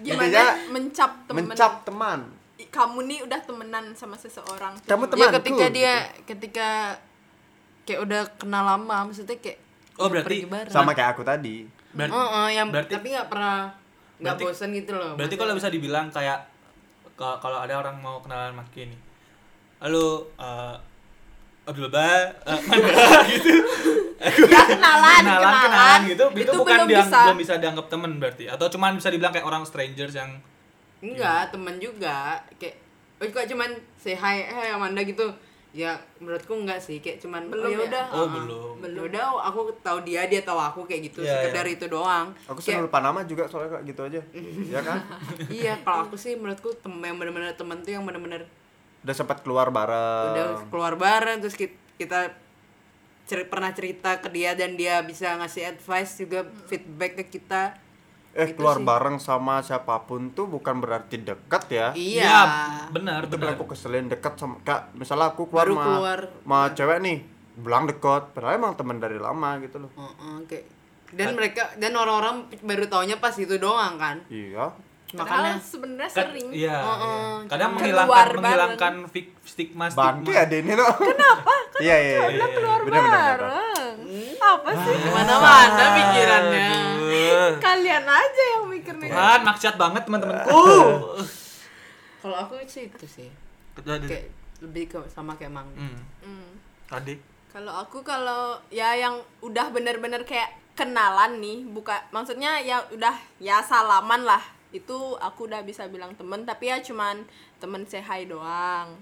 [0.00, 1.42] Gimana mencap temen?
[1.46, 2.20] mencap teman
[2.68, 4.76] kamu nih udah temenan sama seseorang.
[4.80, 5.36] Kamu ya temanku.
[5.40, 6.22] ketika dia gitu.
[6.28, 6.68] ketika
[7.82, 9.58] kayak udah kenal lama maksudnya kayak
[9.94, 10.36] Oh, ya berarti
[10.68, 11.68] sama kayak aku tadi.
[11.90, 13.56] Berarti- Heeh, yang berarti- tapi nggak pernah
[14.16, 16.46] nggak bosan gitu loh berarti kalau bisa dibilang kayak
[17.18, 19.00] kalau ada orang mau kenalan Maki nih
[19.78, 20.78] halo uh,
[21.64, 22.60] Abdul Ba uh,
[23.26, 23.50] gitu.
[24.22, 26.00] Ya kenalan kenalan kenalan.
[26.06, 26.24] gitu.
[26.30, 27.20] Itu, itu bukan belum diang- bisa.
[27.26, 28.44] belum bisa dianggap temen berarti.
[28.46, 30.38] Atau cuman bisa dibilang kayak orang strangers yang
[31.02, 32.38] enggak teman juga.
[32.56, 32.78] Kayak
[33.18, 35.26] oh kok cuman say hi hey Amanda gitu.
[35.72, 37.00] Ya menurutku enggak sih.
[37.00, 37.84] Kayak cuman Belum oh, ya ya?
[37.88, 38.04] udah.
[38.08, 38.28] Oh, uh-uh.
[38.30, 38.74] belum.
[38.78, 39.02] belum.
[39.08, 41.24] Udah aku tahu dia dia tahu aku kayak gitu.
[41.24, 41.74] Iya, sekedar iya.
[41.74, 42.30] itu doang.
[42.44, 44.20] Aku Kayak- sering lupa nama juga soalnya kayak gitu aja.
[44.68, 44.98] Ya kan?
[45.60, 48.44] Iya kalau aku sih menurutku tem yang benar-benar teman tuh yang benar-benar
[49.02, 50.30] udah sempat keluar bareng.
[50.30, 52.20] Udah keluar bareng terus kita, kita
[53.24, 57.74] ceri- pernah cerita ke dia dan dia bisa ngasih advice juga feedback ke kita
[58.32, 58.84] eh Gitu keluar sih.
[58.84, 61.86] bareng sama siapa pun tuh bukan berarti dekat ya.
[61.92, 62.24] Iya.
[62.24, 62.40] Ya,
[62.88, 63.52] benar itu benar.
[63.52, 66.20] aku keselin dekat sama kak misalnya aku keluar Baru sama keluar.
[66.32, 67.18] sama cewek nih
[67.54, 69.90] bilang dekat padahal emang teman dari lama gitu loh.
[69.92, 70.64] Heeh, kayak
[71.12, 74.16] dan mereka dan orang-orang baru taunya pas itu doang kan?
[74.26, 74.72] Iya.
[75.12, 76.48] Makanya Padahal sebenarnya Kan- sering.
[76.50, 77.04] iya, Heeh,
[77.36, 77.44] iya.
[77.46, 78.40] kadang menghilangkan keluar bareng.
[78.40, 81.52] menghilangkan fik- stigma bangke stigma ada ini loh kenapa?
[81.84, 83.38] Iya iya iya Udah keluar bener, bener, bener.
[84.42, 84.94] Apa sih?
[84.98, 86.68] Ke mana-mana pikirannya?
[86.72, 87.52] Aduh.
[87.58, 89.08] kalian aja yang mikir nih.
[89.10, 90.52] Tuhan maksiat banget teman-temanku.
[92.22, 93.28] Kalau aku sih itu sih.
[93.74, 94.30] Kayak
[94.62, 95.66] lebih ke sama kayak mang.
[95.74, 96.54] Hmm, Hmm.
[96.86, 97.18] tadi
[97.50, 103.60] Kalau aku kalau ya yang udah bener-bener kayak kenalan nih, buka maksudnya ya udah ya
[103.60, 104.40] salaman lah.
[104.72, 107.28] Itu aku udah bisa bilang temen, tapi ya cuman
[107.60, 108.96] temen say hi doang.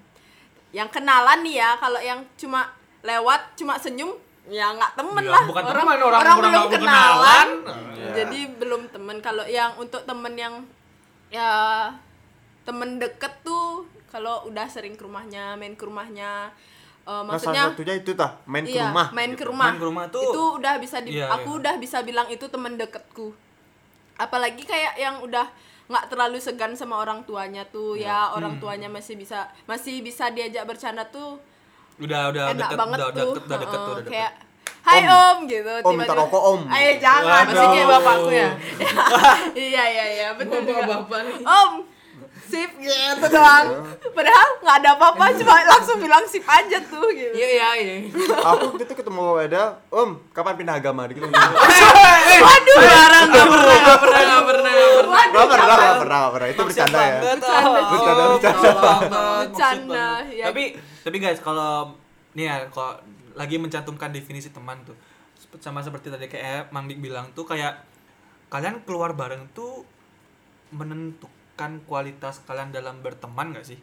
[0.75, 2.75] Yang kenalan nih ya, kalau yang cuma
[3.07, 4.19] lewat cuma senyum
[4.51, 5.43] ya nggak temen Ya, lah.
[5.47, 6.77] bukan orang temen, orang orang belum kenalan.
[6.77, 7.49] kenalan.
[7.95, 8.11] Ya.
[8.17, 9.17] Jadi belum temen.
[9.21, 10.55] Kalau yang untuk temen yang
[11.29, 11.51] ya
[12.61, 16.51] temen deket tuh kalau udah sering ke rumahnya, main ke rumahnya,
[17.01, 19.39] eh, nah maksudnya salah satunya itu tah main ke iya, rumah main gitu.
[19.39, 19.67] ke rumah.
[19.67, 21.59] Main ke rumah tuh- Itu udah bisa di Iya, aku iya.
[21.61, 23.31] udah bisa bilang itu temen deketku.
[24.17, 25.47] Apalagi kayak yang udah
[25.87, 28.63] nggak terlalu segan sama orang tuanya tuh ya, orang Hmm.
[28.63, 31.39] tuanya masih bisa masih bisa diajak bercanda tuh
[32.01, 33.15] udah udah enak deket banget udah tuh.
[33.15, 34.33] deket udah deket tuh Heeh, udah deket kayak
[34.81, 35.69] Hai om, gitu.
[35.85, 36.61] Om, minta rokok, Om.
[36.73, 37.45] Ayo jangan.
[37.45, 38.49] masih kayak bapakku ya
[39.69, 40.83] iya iya iya betul juga.
[40.89, 41.71] bapak nih Om,
[42.51, 43.67] sip gitu doang.
[44.11, 47.31] Padahal nggak ada apa-apa, cuma langsung bilang sip aja tuh gitu.
[47.33, 47.97] iya iya iya
[48.43, 51.23] aku waktu itu ketemu Eda om kapan pindah agama gitu
[52.47, 56.33] waduh jarang nggak pernah nggak pernah nggak pernah nggak pernah Gak pernah, gak pernah, gak
[56.35, 56.49] pernah.
[56.51, 57.19] Itu bercanda ya.
[57.21, 57.81] Bercanda.
[57.87, 58.71] Bercanda, Oh, bercanda.
[58.73, 60.25] banget, Bercanda, maksud banget.
[60.35, 60.45] ya.
[60.51, 60.63] Tapi
[61.01, 61.73] tapi guys kalau
[62.35, 62.93] nih ya kalau
[63.33, 64.97] lagi mencantumkan definisi teman tuh
[65.59, 67.83] sama seperti tadi kayak Mang Dik bilang tuh kayak
[68.49, 69.87] kalian keluar bareng tuh
[71.61, 73.79] menentukan kualitas kalian dalam berteman gak sih?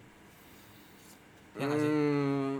[1.57, 1.89] Ya nggak sih?
[1.89, 2.53] Hmm,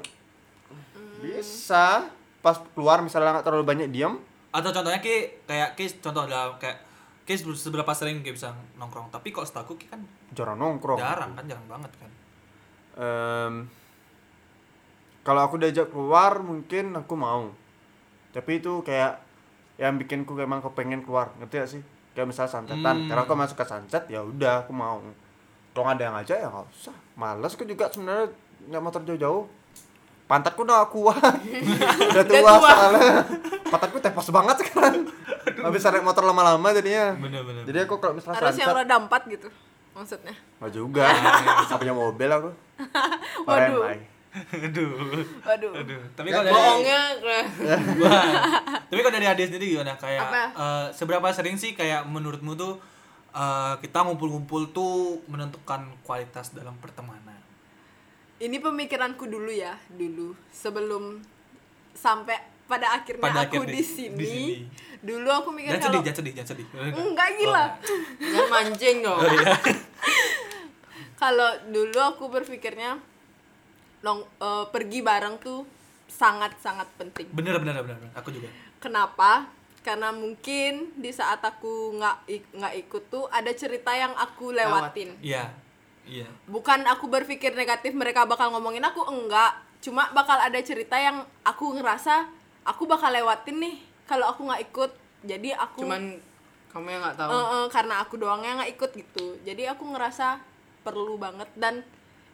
[1.25, 2.05] bisa.
[2.41, 4.21] Pas keluar misalnya nggak terlalu banyak diam,
[4.53, 6.81] Atau contohnya ki kayak ki contoh dalam kayak
[7.25, 10.01] ki seberapa sering ki bisa nongkrong tapi kok setahu ki kan
[10.33, 10.97] jarang nongkrong.
[10.97, 12.11] jarang kan jarang banget kan.
[12.97, 13.53] Em,
[15.21, 17.53] kalau aku diajak keluar mungkin aku mau.
[18.33, 19.21] Tapi itu kayak
[19.77, 21.81] yang bikinku emang kepengen keluar, ngerti gak sih?
[22.17, 22.95] Kayak misalnya santetan.
[22.97, 23.07] Hmm.
[23.13, 24.97] Karena aku masuk ke sunset ya udah aku mau.
[25.77, 26.95] Kalau nggak ada yang ngajak ya nggak usah.
[27.13, 28.33] Males aku juga sebenarnya
[28.73, 29.45] nggak motor jauh-jauh.
[30.25, 31.37] Pantatku udah kuat.
[32.17, 32.57] udah tua, tua.
[32.73, 33.21] soalnya.
[33.69, 35.05] Pantatku tepos banget sekarang.
[35.61, 37.13] Habis naik motor lama-lama jadinya.
[37.21, 37.61] Bener bener.
[37.69, 39.49] Jadi aku kalau misalnya Harus yang sunset, roda empat gitu
[39.93, 40.35] maksudnya.
[40.57, 41.05] nggak juga.
[41.69, 42.49] Nggak punya mobil aku.
[43.47, 44.16] Waduh.
[44.49, 45.23] Aduh.
[45.41, 45.73] Waduh.
[45.75, 46.01] Aduh.
[46.13, 47.01] Tapi kalau dari bohongnya.
[48.87, 50.43] Tapi kalau dari Ade sendiri gimana kayak Apa?
[50.49, 52.79] eh, seberapa sering sih kayak menurutmu tuh
[53.29, 57.35] eh, kita ngumpul-ngumpul tuh menentukan kualitas dalam pertemanan?
[58.37, 61.17] Ini pemikiranku dulu ya, dulu sebelum
[61.91, 64.21] sampai pada akhirnya Pada aku akhirnya di di sini.
[64.21, 64.45] sini.
[64.97, 66.67] Dulu aku mikir Jangan kalau sedih, jangan sedih, jangan sedih.
[67.01, 67.65] enggak gila.
[68.19, 69.55] jangan mancing dong Oh iya.
[71.17, 73.01] Kalau dulu aku berpikirnya
[74.01, 75.65] long eh, pergi bareng tuh
[76.07, 77.27] sangat-sangat penting.
[77.35, 78.13] Bener bener bener, bener.
[78.15, 78.47] aku juga.
[78.79, 79.49] Kenapa?
[79.83, 85.15] Karena mungkin di saat aku nggak ik- nggak ikut tuh ada cerita yang aku lewatin.
[85.23, 85.51] Iya.
[86.07, 86.27] Iya.
[86.47, 89.59] Bukan aku berpikir negatif mereka bakal ngomongin aku enggak.
[89.83, 92.27] Cuma bakal ada cerita yang aku ngerasa
[92.63, 93.75] aku bakal lewatin nih
[94.07, 94.91] kalau aku nggak ikut.
[95.27, 96.19] Jadi aku cuman
[96.71, 99.27] kamu yang nggak tahu Eh, eh, karena aku doang yang nggak ikut gitu.
[99.43, 100.39] Jadi aku ngerasa
[100.83, 101.83] perlu banget dan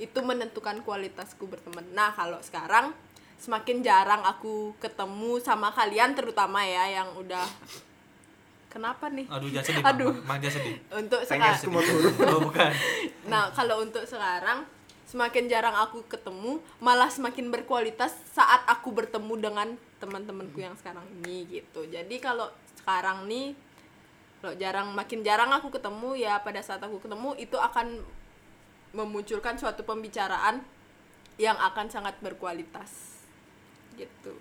[0.04, 1.88] itu menentukan kualitasku berteman.
[1.96, 2.92] Nah kalau sekarang
[3.39, 7.48] semakin jarang aku ketemu sama kalian terutama ya yang udah
[8.68, 9.30] kenapa nih?
[9.32, 10.13] Aduh jangan sedih Aduh.
[10.28, 10.76] mang, jangan sedih.
[10.92, 11.56] Untuk sekarang.
[12.34, 12.72] oh bukan.
[13.30, 14.66] Nah, kalau untuk sekarang
[15.06, 19.68] semakin jarang aku ketemu, malah semakin berkualitas saat aku bertemu dengan
[20.02, 21.86] teman-temanku yang sekarang ini gitu.
[21.86, 22.50] Jadi kalau
[22.82, 23.54] sekarang nih
[24.44, 28.04] kalau jarang makin jarang aku ketemu ya pada saat aku ketemu itu akan
[28.94, 30.62] memunculkan suatu pembicaraan
[31.36, 33.22] yang akan sangat berkualitas.
[33.94, 34.34] Gitu.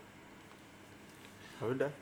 [1.59, 1.93] Ya udah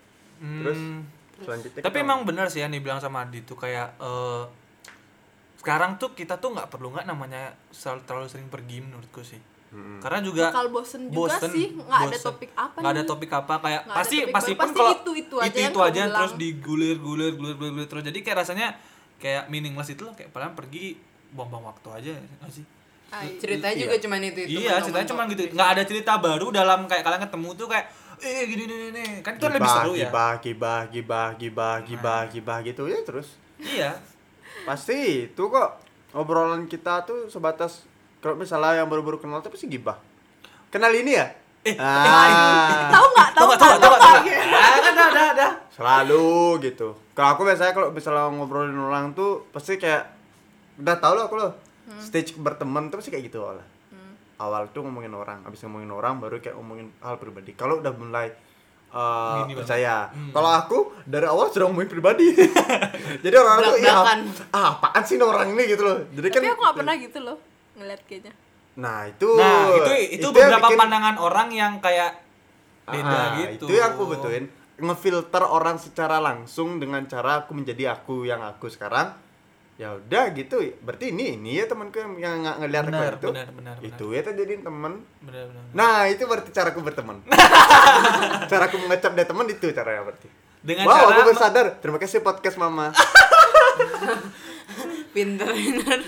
[0.40, 1.04] terus Hmm,
[1.36, 4.44] selanjutnya tapi emang bener sih yang dibilang sama Adi tuh kayak eh,
[5.60, 9.36] sekarang tuh kita tuh nggak perlu nggak namanya selalu terlalu sering pergi menurutku sih
[9.70, 10.00] Mm-mm.
[10.00, 12.24] karena juga Bakal bosen juga sih, nggak ada bosen.
[12.24, 15.58] topik apa nggak ada topik apa kayak ada pasti pasti pun kalau itu-itu aja itu,
[15.60, 16.16] yang itu kau aja bilang.
[16.16, 18.68] terus digulir gulir gulir gulir gulir, gulir terus jadi kayak rasanya
[19.20, 20.96] kayak meaningless itu loh kayak padahal pergi
[21.30, 22.64] buang-buang waktu aja nggak sih?
[23.10, 23.82] Ay, ceritanya Iya.
[23.82, 25.42] juga cuman itu itu iya ceritanya cuma gitu.
[25.50, 27.86] Nggak ada cerita baru dalam kayak kalian ketemu tuh kayak
[28.20, 30.06] eh gini nih nih kan itu lebih seru ya.
[30.06, 33.34] gibah gibah gibah gibah gibah gibah gitu ya terus.
[33.56, 33.98] Iya.
[34.62, 35.80] Pasti itu kok
[36.12, 37.82] obrolan kita tuh sebatas
[38.18, 39.98] kalau misalnya yang baru-baru kenal tapi sih gibah.
[40.68, 41.26] Kenal ini ya?
[41.60, 43.28] Eh, ah, tahu nggak?
[43.32, 43.58] Tahu Tahu nggak?
[43.58, 44.38] tahu tahu tahu nggak?
[44.48, 46.28] Ah, kan ada ada ada selalu
[46.62, 46.88] gitu.
[47.10, 50.08] Kalau aku biasanya kalau misalnya ngobrolin orang tuh pasti kayak
[50.80, 51.52] udah tau loh aku loh.
[52.00, 53.66] Stage berteman tuh pasti kayak gitu awalnya.
[54.40, 57.52] Awal tuh ngomongin orang habis ngomongin orang baru kayak ngomongin hal pribadi.
[57.52, 58.32] Kalau udah mulai
[58.94, 60.08] uh, Gini percaya.
[60.10, 60.32] Hmm.
[60.32, 62.32] kalau aku dari awal sudah ngomongin pribadi.
[63.24, 63.94] Jadi orang tuh ya
[64.54, 65.62] ah, apaan sih orang ini?
[65.68, 65.98] Gitu loh.
[66.08, 67.36] Jadi kan Tapi aku nggak pernah gitu loh
[67.78, 68.34] ngeliat kayaknya.
[68.70, 72.22] nah itu nah itu itu, yang beberapa bikin- pandangan orang yang kayak
[72.86, 73.66] beda Ah, gitu.
[73.66, 74.44] Itu yang aku betuin
[74.80, 79.12] ngefilter orang secara langsung dengan cara aku menjadi aku yang aku sekarang.
[79.80, 80.60] Ya udah gitu.
[80.84, 83.28] Berarti ini ini ya temanku yang yang nggak ngeliat aku Benar, itu.
[83.32, 83.88] benar, benar, benar.
[83.88, 84.92] Itu ya terjadi teman.
[85.24, 87.24] benar benar Nah, itu berarti caraku berteman.
[88.52, 90.28] caraku mengecap dia teman itu caranya berarti.
[90.60, 91.66] dengan wow, cara aku baru sadar.
[91.80, 92.92] Terima kasih podcast Mama.
[95.10, 95.98] pinter pinter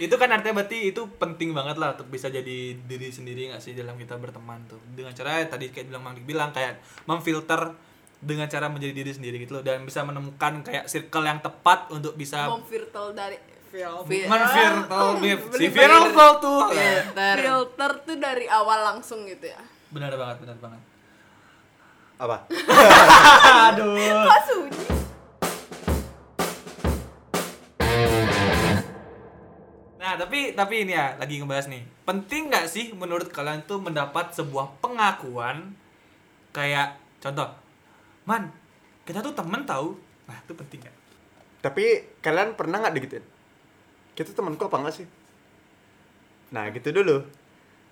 [0.00, 3.76] itu kan artinya berarti itu penting banget lah untuk bisa jadi diri sendiri nggak sih
[3.76, 7.76] dalam kita berteman tuh dengan cara tadi kayak bilang Mang bilang kayak memfilter
[8.24, 9.62] dengan cara menjadi diri sendiri gitu loh.
[9.62, 13.36] Dan bisa menemukan kayak circle yang tepat untuk bisa Memfilter dari
[13.68, 15.04] fil- Fil- menfilter
[15.52, 16.72] si filter tuh.
[16.72, 19.60] Pinter filter tuh dari awal langsung gitu ya.
[19.88, 20.80] benar banget benar banget.
[22.16, 22.36] Apa?
[23.70, 23.94] aduh.
[24.24, 24.86] Kok sunyi?
[29.94, 31.82] Nah, tapi tapi ini ya lagi ngebahas nih.
[32.04, 35.72] Penting nggak sih menurut kalian tuh mendapat sebuah pengakuan?
[36.52, 37.48] Kayak contoh,
[38.24, 38.48] man
[39.02, 39.92] kita tuh temen tahu.
[40.24, 40.96] Nah, itu penting nggak?
[41.60, 41.84] Tapi
[42.18, 43.24] kalian pernah nggak digituin?
[44.12, 45.06] Kita temanku apa enggak sih?
[46.50, 47.20] Nah, gitu dulu.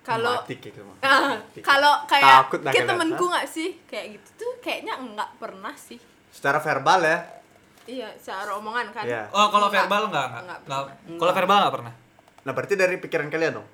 [0.01, 0.81] Kalau gitu.
[0.99, 1.59] Ah, Mati.
[1.61, 5.95] kalau kayak Takut kayak temenku nggak sih kayak gitu tuh kayaknya nggak pernah sih
[6.27, 7.17] secara verbal ya.
[7.85, 9.27] iya secara omongan kan Iya.
[9.29, 9.85] Oh, kalau Nggak.
[9.85, 10.43] verbal nggak nggak.
[10.43, 10.95] Nggak Nggak.
[11.15, 11.93] Kalau verbal nggak pernah.
[12.43, 13.67] Nah, berarti dari pikiran kalian dong.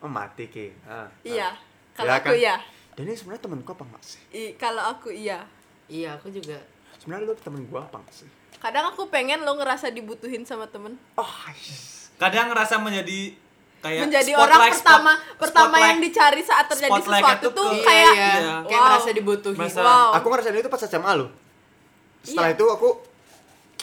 [0.00, 0.66] Oh, mati ki.
[0.82, 1.08] Ah, ah.
[1.22, 1.48] iya
[1.92, 2.36] kalau Ya aku kan?
[2.36, 2.56] iya
[2.92, 4.20] Dan ini sebenarnya temen gua apa enggak sih?
[4.30, 5.40] I- kalau aku iya
[5.86, 6.58] iya aku juga
[6.94, 8.28] Sebenarnya lu temen gua apa enggak sih?
[8.54, 12.14] kadang aku pengen lo ngerasa dibutuhin sama temen Oh, yes.
[12.14, 13.34] Kadang ngerasa menjadi
[13.80, 15.88] kayak menjadi spotlight, orang spot- pertama pertama spotlight.
[15.88, 18.30] yang dicari saat terjadi spotlight sesuatu itu tuh ke- kayak iya, iya.
[18.38, 18.56] Iya.
[18.62, 18.86] kayak Wow.
[18.88, 21.26] merasa dibutuhin Merasa- wow Aku ngerasain itu pas SMA lu.
[22.20, 22.54] Setelah Iya.
[22.54, 22.88] itu aku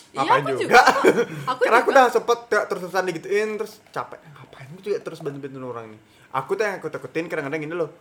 [0.09, 0.61] Iya, ngapain aku juga?
[0.63, 0.81] juga.
[1.51, 4.17] Aku Karena aku udah sempet kayak terus-terusan digituin terus capek.
[4.23, 5.99] Ngapain gue juga terus bantu-bantuin orang nih.
[6.31, 7.91] Aku tuh yang aku takutin kadang-kadang gini loh.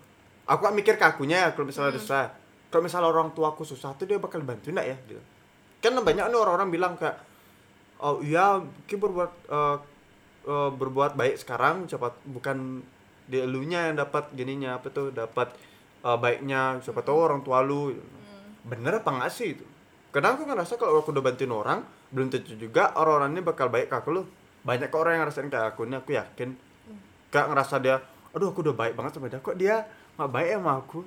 [0.44, 1.94] Aku gak mikir ke akunya kalau misalnya Hmm.
[1.94, 2.26] ada susah.
[2.68, 5.22] Kalau misalnya orang tua aku susah tuh dia bakal bantuin gak ya gitu.
[5.80, 7.16] Kan banyak nih orang-orang bilang kayak
[7.98, 9.76] oh iya mungkin berbuat eh,
[10.46, 12.84] eh, berbuat baik sekarang cepat bukan
[13.28, 15.50] di elunya yang dapat gininya apa tuh dapat
[16.04, 17.96] eh, baiknya siapa tahu orang tua lu
[18.68, 19.64] bener apa nggak sih itu
[20.12, 21.80] kadang aku ngerasa kalau aku udah bantuin orang
[22.12, 24.26] belum tentu juga orang-orang ini bakal baik ke aku loh.
[24.64, 26.50] Banyak kok orang yang ngerasain kayak aku ini aku yakin.
[27.28, 27.96] Kayak ngerasa dia
[28.32, 29.88] aduh aku udah baik banget sama dia kok dia
[30.20, 30.98] nggak baik sama aku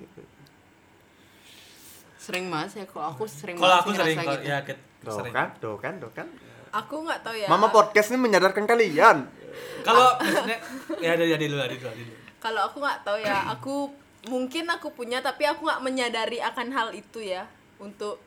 [2.21, 4.45] sering banget sih kalau aku sering Kalau aku sering kalau gitu.
[4.45, 5.34] ya ke- Tuh sering.
[5.34, 6.29] kan, tuh kan, tuh kan.
[6.71, 9.25] aku nggak tahu ya Mama podcast ini menyadarkan kalian.
[9.81, 10.13] Kalau
[10.99, 13.75] ya dari dari dulu dari dulu kalau aku nggak tahu ya aku
[14.23, 18.21] mungkin aku punya tapi aku nggak menyadari akan hal itu ya untuk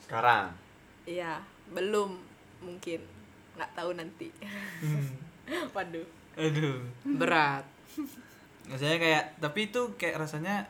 [0.00, 0.54] Sekarang.
[1.02, 2.14] ya belum
[2.60, 3.02] mungkin
[3.52, 4.30] nggak tahu nanti
[4.78, 5.10] Hmm.
[5.74, 6.78] waduh Aduh.
[7.12, 7.66] berat
[8.64, 10.64] Maksudnya kayak tapi itu kayak rasanya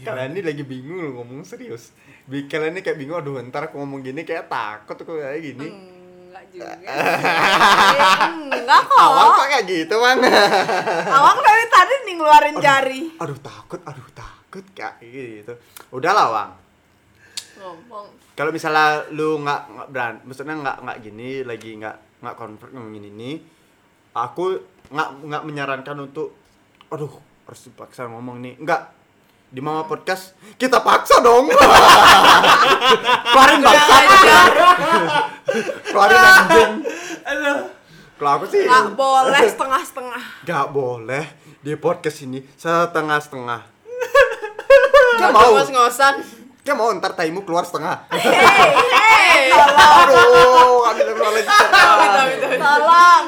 [0.00, 1.92] Kalian ini lagi bingung loh ngomong serius.
[2.24, 5.68] Bi- Kalian ini kayak bingung, aduh ntar aku ngomong gini kayak takut aku kayak gini.
[6.30, 6.74] nggak juga
[8.58, 10.18] enggak kok Awang kok kayak gitu, Bang?
[11.06, 15.54] awang dari tadi nih ngeluarin jari aduh takut, aduh takut kayak gitu.
[15.90, 16.50] Udahlah, Wang.
[17.54, 22.70] ngomong Kalau misalnya lu nggak nggak berani, maksudnya nggak nggak gini lagi nggak nggak convert
[22.74, 23.30] ngomongin ini,
[24.10, 24.58] aku
[24.90, 26.34] nggak nggak menyarankan untuk,
[26.90, 27.14] aduh
[27.46, 28.82] harus dipaksa ngomong nih, nggak
[29.54, 31.46] di Mama Podcast kita paksa dong.
[33.30, 33.96] Keluarin bangsa.
[35.86, 36.72] Keluarin anjing.
[37.22, 37.58] Aduh.
[38.14, 41.24] Kalau aku sih nggak boleh setengah-setengah nggak boleh
[41.62, 43.60] di podcast ini setengah-setengah.
[45.14, 45.54] Gak mau.
[45.54, 46.26] ngos-ngosan
[46.66, 48.02] Kayak mau ntar taimu keluar setengah.
[48.10, 50.82] hei hei Aduh,
[51.14, 51.30] keluar
[52.18, 53.24] lagi tolong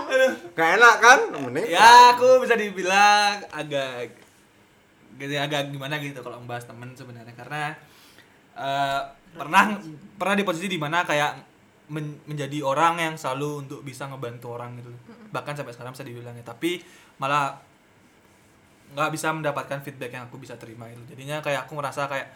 [0.56, 1.18] Gak enak kan?
[1.30, 4.25] Mending Ya, aku bisa dibilang agak
[5.18, 7.34] agak gimana gitu kalau membahas temen sebenarnya.
[7.36, 7.72] Karena
[8.56, 9.00] eh,
[9.36, 9.76] pernah
[10.16, 11.40] pernah di posisi di mana kayak
[11.92, 14.90] men- menjadi orang yang selalu untuk bisa ngebantu orang gitu.
[15.32, 16.44] Bahkan sampai sekarang bisa dibilangnya.
[16.44, 16.80] Tapi
[17.16, 17.56] malah
[18.86, 22.30] nggak bisa mendapatkan feedback yang aku bisa terima itu jadinya kayak aku ngerasa kayak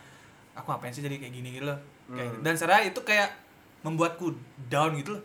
[0.59, 1.79] aku ngapain sih jadi kayak gini gitu loh?
[2.11, 3.31] Kayak dan secara itu kayak
[3.87, 4.35] membuatku
[4.67, 5.23] down gitu loh.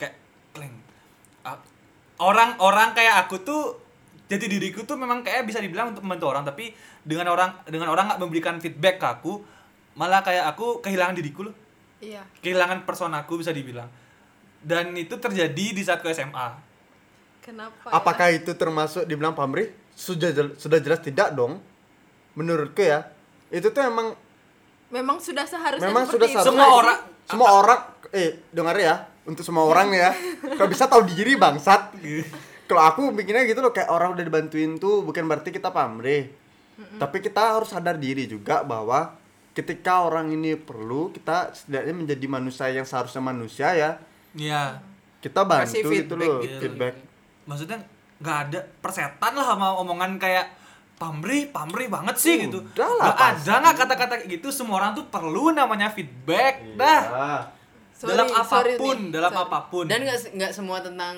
[0.00, 0.16] Kayak
[0.56, 0.72] kleng
[2.22, 3.81] orang-orang kayak aku tuh
[4.32, 8.08] jadi diriku tuh memang kayak bisa dibilang untuk membantu orang tapi dengan orang dengan orang
[8.08, 9.44] nggak memberikan feedback ke aku
[9.92, 11.54] malah kayak aku kehilangan diriku loh
[11.98, 13.92] iya kehilangan personaku bisa dibilang
[14.58, 16.48] dan itu terjadi di saat ke SMA
[17.40, 17.92] kenapa ya?
[17.92, 19.68] Apakah itu termasuk dibilang pamrih?
[19.92, 21.58] Sudah jel- sudah jelas tidak dong.
[22.32, 23.10] Menurutku ya,
[23.50, 24.14] itu tuh emang
[24.88, 29.66] memang sudah seharusnya memang sudah itu Semua orang- semua orang eh dengar ya, untuk semua
[29.66, 30.14] orang ya.
[30.56, 31.92] Kalau bisa tahu diri bangsat.
[32.64, 36.30] Kalau aku bikinnya gitu loh kayak orang udah dibantuin tuh bukan berarti kita pamrih.
[36.96, 39.14] Tapi kita harus sadar diri juga bahwa
[39.52, 43.90] ketika orang ini perlu kita setidaknya menjadi manusia yang seharusnya manusia ya.
[44.32, 44.80] Iya
[45.18, 46.58] Kita bantu Kasih gitu feedback loh, gitu.
[46.58, 46.94] feedback.
[47.42, 47.78] maksudnya
[48.18, 50.46] nggak ada persetan lah sama omongan kayak
[50.94, 53.42] pamrih pamrih banget sih gitu Udah lah, nggak pasti.
[53.44, 57.38] ada nggak kata-kata kayak gitu semua orang tuh perlu namanya feedback dah Iya.
[57.92, 59.44] Sorry, dalam sorry apa pun nih, dalam sorry.
[59.44, 61.14] apa pun dan nggak nggak semua tentang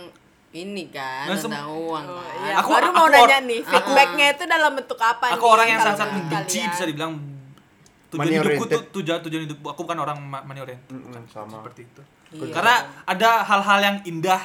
[0.54, 2.34] ini kan sem- tentang uang Oh, kan.
[2.40, 2.54] iya.
[2.56, 5.66] Aku- baru aku mau or- nanya nih feedbacknya itu dalam bentuk apa aku nih orang
[5.68, 6.68] yang sangat kalian?
[6.70, 7.12] bisa dibilang
[8.08, 11.58] tujuan Money hidupku tuh tujuan tujuan hidup aku bukan orang money oriented Mm-mm, bukan sama.
[11.58, 12.50] seperti itu Iya.
[12.50, 14.42] karena ada hal-hal yang indah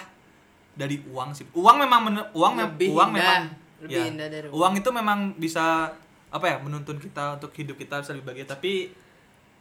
[0.72, 3.22] dari uang sih uang memang men- uang mem- Lebih uang indah.
[3.22, 3.44] memang
[3.80, 4.58] Lebih ya, indah dari uang.
[4.58, 5.94] uang itu memang bisa
[6.28, 8.90] apa ya menuntun kita untuk hidup kita bisa lebih bahagia tapi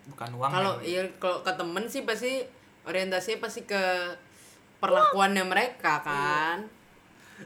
[0.07, 2.41] bukan uang kalau iya kalau ke temen sih pasti
[2.83, 3.83] orientasinya pasti ke
[4.79, 6.59] perlakuannya mereka kan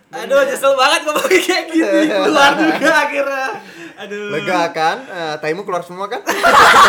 [0.08, 2.08] Aduh, nyesel banget ngomong kayak gini.
[2.24, 3.48] Keluar juga akhirnya.
[4.00, 4.32] Aduh.
[4.32, 5.04] Lega kan?
[5.04, 6.24] Eh, taimu keluar semua kan?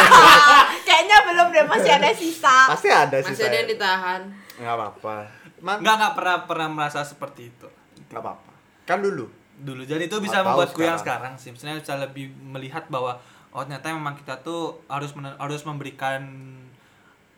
[0.88, 3.74] kayaknya belum deh masih ada sisa Pasti ada sih masih ada yang saya.
[3.76, 4.22] ditahan
[4.56, 5.16] Nggak apa-apa.
[5.60, 7.68] Emang Enggak enggak pernah pernah merasa seperti itu.
[8.08, 8.52] nggak apa-apa.
[8.88, 9.26] Kan dulu.
[9.54, 9.82] Dulu.
[9.84, 11.34] Jadi itu bisa tahu membuatku yang sekarang.
[11.36, 11.52] sih.
[11.52, 13.20] Misalnya bisa lebih melihat bahwa
[13.52, 16.24] oh ternyata memang kita tuh harus harus memberikan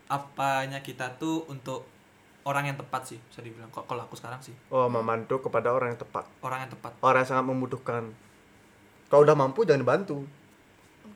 [0.06, 1.90] apanya kita tuh untuk
[2.46, 5.92] orang yang tepat sih bisa dibilang Kok- kalau aku sekarang sih Oh, memantu kepada orang
[5.92, 6.26] yang tepat.
[6.40, 8.04] orang yang tepat Orang yang sangat membutuhkan.
[9.08, 10.26] Kalau udah mampu jangan dibantu.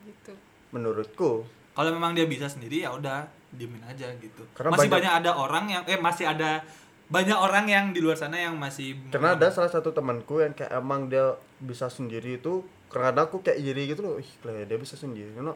[0.03, 0.33] gitu
[0.71, 1.45] Menurutku.
[1.71, 5.31] kalau memang dia bisa sendiri ya udah diemin aja gitu Karena masih banyak- banyak ada
[5.33, 6.61] orang yang eh masih ada
[7.07, 10.69] banyak orang yang di luar sana yang masih Karena ada salah satu temanku yang kayak
[10.71, 14.15] emang dia bisa sendiri itu karena aku kayak iri gitu loh.
[14.15, 15.29] Ih, lah, dia bisa sendiri.
[15.35, 15.53] No.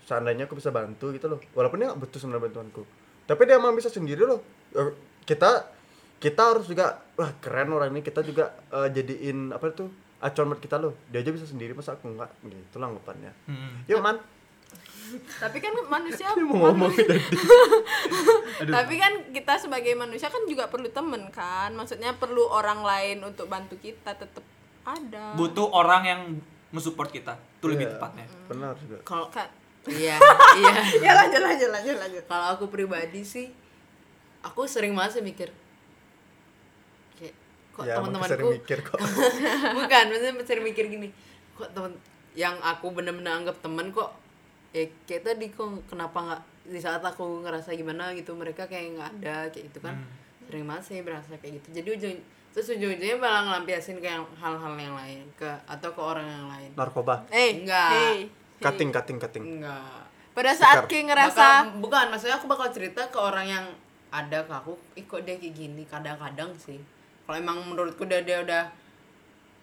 [0.00, 1.38] Seandainya aku bisa bantu gitu loh.
[1.52, 2.82] Walaupun dia nggak butuh sebenarnya bantuanku.
[3.24, 4.38] Tapi dia emang bisa sendiri loh.
[4.72, 5.66] Eh, Kita
[6.18, 9.86] kita harus juga wah keren orang ini kita juga eh, jadiin apa itu
[10.18, 10.92] acuan buat kita loh.
[11.08, 13.32] Dia aja bisa sendiri masa aku enggak gitu lah anggapannya.
[13.46, 13.86] Hmm.
[13.86, 14.18] Yuk man.
[15.42, 17.18] tapi kan manusia Dia mau ngomong tadi.
[18.78, 23.50] tapi kan kita sebagai manusia kan juga perlu temen kan maksudnya perlu orang lain untuk
[23.50, 24.44] bantu kita tetap
[24.86, 26.20] ada butuh orang yang
[26.70, 28.96] mensupport kita itu lebih Iya, tepatnya Benar juga.
[29.02, 29.26] kalau
[29.90, 30.14] iya
[30.62, 33.50] iya ya lanjut lanjut lanjut lanjut kalau aku pribadi sih
[34.40, 35.48] aku sering banget sih mikir
[37.14, 37.34] kayak
[37.70, 38.98] kok ya, teman-temanku sering mikir kok.
[39.76, 41.08] bukan maksudnya sering mikir gini
[41.52, 41.92] kok temen
[42.32, 44.10] yang aku bener-bener anggap temen kok
[44.70, 49.10] eh kayak tadi kok kenapa nggak di saat aku ngerasa gimana gitu mereka kayak nggak
[49.18, 49.98] ada kayak gitu kan
[50.46, 52.16] sering banget sih berasa kayak gitu jadi ujung
[52.50, 57.22] terus ujung-ujungnya malah ngelampiasin ke hal-hal yang lain ke atau ke orang yang lain Narkoba.
[57.30, 57.90] eh Enggak.
[57.90, 58.18] hey, hey.
[58.60, 59.44] Cutting, cutting, cutting.
[59.58, 60.86] enggak pada saat.
[60.86, 61.34] Ki ngerasa
[61.66, 63.64] Bakal- bukan maksudnya aku bakal cerita ke orang yang
[64.10, 66.78] ada ke aku ih kok dia kayak gini kadang-kadang sih
[67.24, 68.64] kalau emang menurutku dia dia udah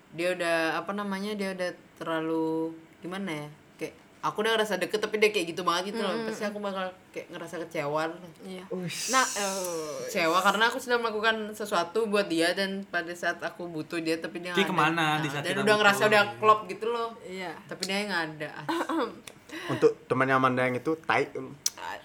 [0.10, 5.20] dia udah apa namanya dia udah terlalu gimana ya kayak aku udah ngerasa deket tapi
[5.20, 8.08] dia kayak gitu banget gitu loh pasti aku bakal kayak ngerasa kecewa
[8.39, 8.64] Iya.
[9.12, 14.00] Nah, eh, kecewa karena aku sudah melakukan sesuatu buat dia dan pada saat aku butuh
[14.00, 14.72] dia tapi dia nggak ada.
[14.72, 16.10] ke mana Nah, di saat dan kita udah ngerasa butuh.
[16.10, 17.52] udah klop gitu loh iya.
[17.68, 18.52] tapi dia nggak ada
[19.72, 21.28] Untuk temannya Amanda yang itu tai.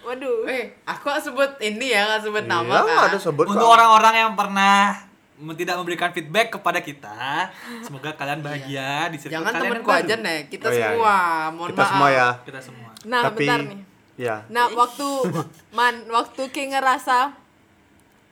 [0.02, 0.44] Waduh.
[0.46, 4.14] eh aku nggak sebut ini ya nggak sebut nama Iya, kan ada sebut Untuk orang-orang
[4.18, 4.98] yang pernah
[5.52, 7.50] tidak memberikan feedback kepada kita,
[7.82, 10.00] semoga kalian bahagia di circle jangan kalian temenku baru.
[10.00, 11.16] aja nih kita Oh, iya, semua
[11.50, 12.28] mohon Kita maaf semua ya.
[12.40, 12.90] Kita semua.
[13.02, 13.80] Nah, Tapi bentar nih.
[14.16, 14.36] ya.
[14.46, 15.08] Nah, waktu
[15.72, 17.34] man waktu Ki ngerasa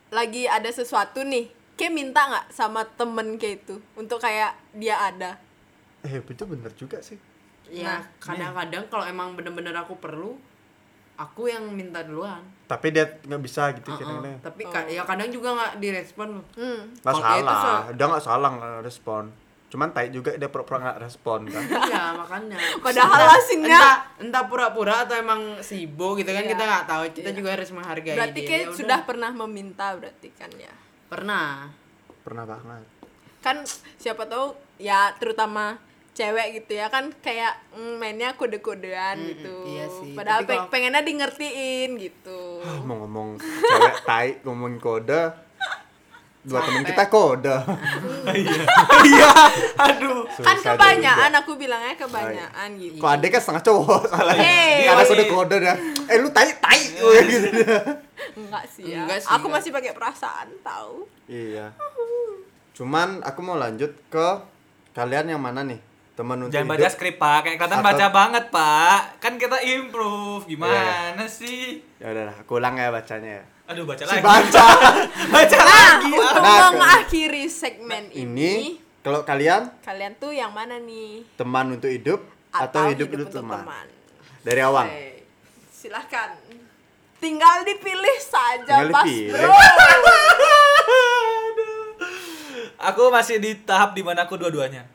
[0.09, 5.35] lagi ada sesuatu nih, Ki minta nggak sama temen Ki itu untuk kayak dia ada?
[6.01, 7.19] Eh, itu bener juga sih.
[7.67, 10.39] ya Nah, kadang-kadang kalau emang bener-bener aku perlu
[11.21, 13.99] aku yang minta duluan Tapi dia nggak bisa gitu Heeh.
[13.99, 14.39] kadang-kadang.
[14.41, 16.81] tapi ka- ya kadang juga nggak direspon Hmm.
[16.97, 19.23] Nggak dia itu salah, so- dia nggak salah nggak respon.
[19.67, 21.63] Cuman tai juga dia pura-pura nggak respon kan.
[21.87, 26.51] iya makanya Padahal hasilnya- entah, entah pura-pura atau emang sibuk gitu kan Iya.
[26.51, 28.47] kita nggak tahu kita juga harus menghargai Berarti dia.
[28.47, 28.75] Ki Ya udah.
[28.75, 30.73] sudah pernah meminta berarti kan ya.
[31.05, 31.67] pernah
[32.21, 32.83] Pernah banget.
[33.39, 33.57] Kan
[33.97, 35.75] siapa tahu ya terutama
[36.11, 39.55] cewek gitu ya kan kayak mm, mainnya kode-kodean gitu.
[39.65, 40.11] iya sih.
[40.11, 42.41] Padahal Tapi pe- kalau- pengennya di ngertiin gitu.
[42.87, 45.23] mau ngomong cewek tai ngomong kode
[46.41, 47.53] dua temen kita kode
[49.07, 49.29] Iya.
[49.77, 50.25] Aduh.
[50.35, 52.97] kan kebanyakan aku bilangnya kebanyakan gitu.
[52.97, 54.89] kok adek kan setengah cowok salah Hey.
[54.89, 57.05] ada kode kode dah eh lu tai tai gitu
[58.33, 59.01] Enggak sih ya.
[59.01, 59.53] Enggak sih, aku enggak.
[59.55, 61.05] masih pakai perasaan tahu.
[61.25, 61.69] iya
[62.71, 64.27] cuman aku mau lanjut ke
[64.91, 65.77] kalian yang mana nih
[66.11, 67.39] teman untuk Jangan baca hidup skrip, Pak.
[67.41, 68.99] Kayak kelihatan Atau- baca banget, Pak.
[69.17, 70.43] Kan kita improve.
[70.45, 71.81] Gimana sih?
[71.97, 74.19] ya udah aku ulang ya bacanya ya Aduh, baca si lagi.
[74.21, 74.65] baca
[75.37, 76.11] baca Nah, lagi.
[76.11, 78.53] untuk Nah, mengakhiri segmen ini, ini
[78.99, 81.23] kalau kalian kalian tuh yang mana nih?
[81.33, 83.63] teman untuk hidup atau, hidup, untuk teman.
[84.41, 85.23] dari awal Oke.
[85.71, 86.35] Silahkan.
[87.17, 89.29] Tinggal dipilih saja, Tinggal Mas dipilih.
[89.31, 89.53] Bro.
[92.83, 94.89] Aku masih di tahap di mana aku dua-duanya.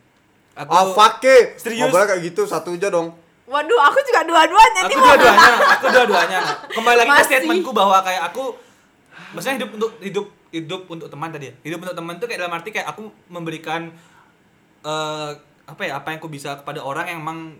[0.56, 1.60] Aku ah fuck it.
[1.60, 1.92] Serius?
[1.92, 3.12] Boleh kayak gitu satu aja dong
[3.46, 6.38] Waduh, aku juga dua-duanya aku dua-duanya, aku dua-duanya.
[6.66, 8.58] Kembali lagi ke statementku bahwa kayak aku
[9.30, 11.54] maksudnya hidup untuk hidup hidup untuk teman tadi ya.
[11.62, 13.94] Hidup untuk teman tuh kayak dalam arti kayak aku memberikan
[14.82, 15.30] eh
[15.66, 17.54] apa ya, apa yang aku bisa kepada orang yang emang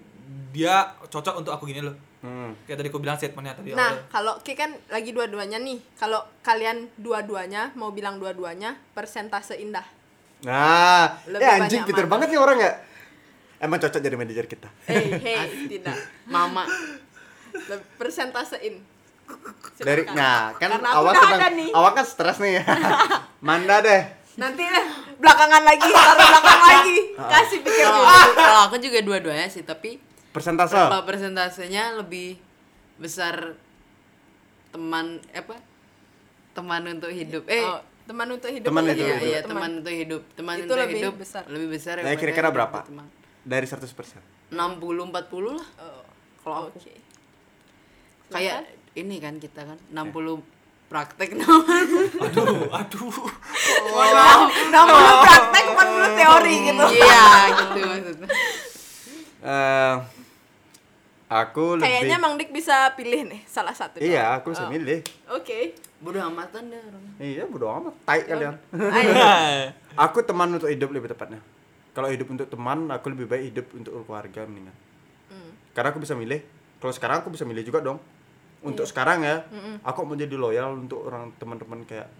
[0.51, 1.94] dia cocok untuk aku gini loh.
[2.26, 2.66] hmm.
[2.66, 5.78] Kayak tadi aku bilang statementnya tadi Nah, kalau Ki kan lagi dua-duanya nih.
[5.94, 9.86] Kalau kalian dua-duanya mau bilang dua-duanya persentase indah.
[10.47, 12.12] Nah, Lebih ya anjing pinter mana?
[12.14, 12.72] banget nih orang ya.
[13.59, 14.68] Emang cocok jadi manajer kita.
[14.86, 15.97] Hey, hey, tidak.
[16.24, 16.62] mama
[17.97, 18.78] Persentasein.
[19.76, 21.70] Dari nah, kan Karena udah sedang nih.
[21.74, 22.62] awal kan stres nih.
[23.47, 24.03] Manda deh.
[24.36, 24.84] Nanti deh
[25.16, 26.97] belakangan lagi, taruh belakang lagi.
[27.32, 28.12] Kasih pikir kalau dulu.
[28.12, 29.99] aku, kalau aku juga dua-duanya sih tapi
[30.30, 30.76] Persentase.
[30.76, 32.36] kalau persentasenya lebih
[32.97, 33.57] besar
[34.68, 35.57] teman apa
[36.53, 38.67] teman untuk hidup eh Oh, teman untuk hidup.
[38.67, 39.23] Teman iya ya, hidup.
[39.25, 41.43] iya teman untuk hidup teman Itu untuk lebih hidup besar.
[41.47, 42.79] lebih besar Nah, daripada kira-kira hidup berapa?
[42.85, 43.07] teman.
[43.43, 44.23] Dari 100%.
[44.49, 45.11] 60 40
[45.53, 46.03] lah Oh,
[46.41, 46.95] kalau aku Oke.
[48.29, 48.59] kayak
[48.95, 50.43] ini kan kita kan 60
[50.87, 53.11] praktek namanya Aduh, aduh.
[53.87, 54.41] Wow.
[54.71, 56.85] 60 praktek 40 teori gitu.
[56.93, 58.29] iya gitu maksudnya
[59.39, 59.95] Eh
[61.27, 63.99] aku lebih Kayaknya Mang Dik bisa pilih nih salah satu.
[63.99, 64.71] Iya, aku bisa Oh.
[64.71, 65.03] milih.
[65.29, 65.75] Oke.
[65.97, 67.94] Bodoh amatan deh orang Iya, bodo amat.
[68.05, 68.55] Tai kalian.
[70.05, 71.40] Aku teman untuk hidup lebih tepatnya.
[71.97, 74.76] Kalau hidup untuk teman, aku lebih baik hidup untuk keluarga mendingan.
[75.32, 75.57] Hmm.
[75.72, 76.44] Karena aku bisa milih.
[76.76, 77.97] Kalau sekarang aku bisa milih juga dong.
[78.61, 79.49] Untuk sekarang ya,
[79.80, 82.12] aku mau jadi loyal untuk orang teman-teman kayak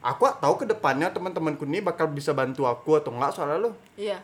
[0.00, 3.70] aku tahu ke depannya teman-temanku ini bakal bisa bantu aku atau enggak soalnya lo
[4.00, 4.16] Iya.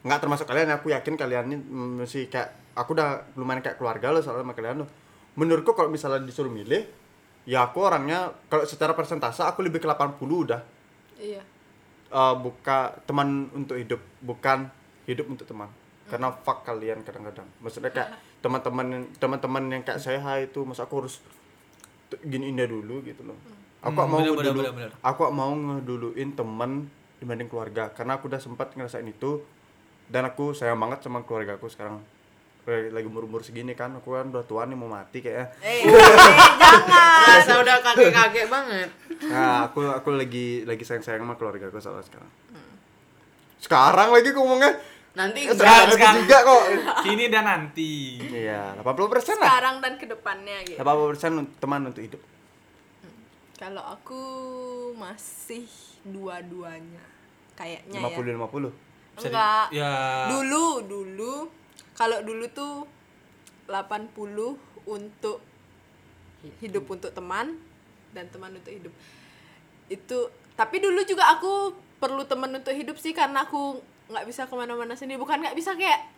[0.00, 4.08] nggak termasuk kalian aku yakin kalian ini mm, masih kayak aku udah lumayan kayak keluarga
[4.08, 4.88] lo soalnya sama kalian lo
[5.36, 6.88] menurutku kalau misalnya disuruh milih
[7.42, 10.60] ya aku orangnya kalau secara persentase aku lebih ke 80 udah.
[11.16, 11.42] Iya.
[12.10, 14.66] Eh, buka teman untuk hidup bukan
[15.04, 15.70] hidup untuk teman.
[16.06, 17.46] Karena fuck kalian kadang-kadang.
[17.58, 18.10] Maksudnya kayak
[18.42, 18.86] teman-teman
[19.16, 21.22] teman-teman yang kayak saya itu masa aku harus
[22.20, 22.98] giniin dia dulu?
[23.00, 23.38] gitu loh.
[23.80, 24.92] Aku Hmm, mau bener, ngedulu- bener, bener.
[25.00, 27.88] aku mau ngeduluin teman dibanding keluarga.
[27.90, 29.40] Karena aku udah sempat ngerasain itu
[30.06, 32.02] dan aku sayang banget sama keluarga aku sekarang
[32.88, 37.26] lagi umur-umur segini kan aku kan udah tua nih mau mati kayaknya Eh, jangan.
[37.26, 38.88] Rasa udah kakek-kakek banget
[39.22, 42.30] nah aku aku lagi lagi sayang sayang sama keluarga aku soalnya sekarang
[43.58, 44.72] sekarang lagi aku ngomongnya
[45.12, 46.62] nanti Eh, Sekarang, sekarang juga kok
[47.02, 48.22] Kini dan nanti.
[48.24, 50.78] iya 80 persen lah Sekarang dan ke depannya gitu.
[50.78, 52.22] 80 persen teman untuk hidup
[53.54, 54.22] Kalau aku
[54.94, 55.68] masih
[56.02, 57.04] dua-duanya.
[57.52, 58.08] Kayaknya ya.
[58.08, 58.72] 50 50
[59.12, 59.66] Bisa di- Enggak.
[59.70, 59.92] ya.
[60.30, 61.34] Dulu, dulu.
[62.00, 62.88] Kalau dulu tuh
[63.68, 64.16] 80
[64.88, 65.44] untuk
[66.64, 67.60] hidup untuk teman
[68.16, 68.92] dan teman untuk hidup
[69.92, 70.18] itu
[70.56, 73.76] tapi dulu juga aku perlu teman untuk hidup sih karena aku
[74.08, 76.08] nggak bisa ke mana-mana sendiri bukan nggak bisa kayak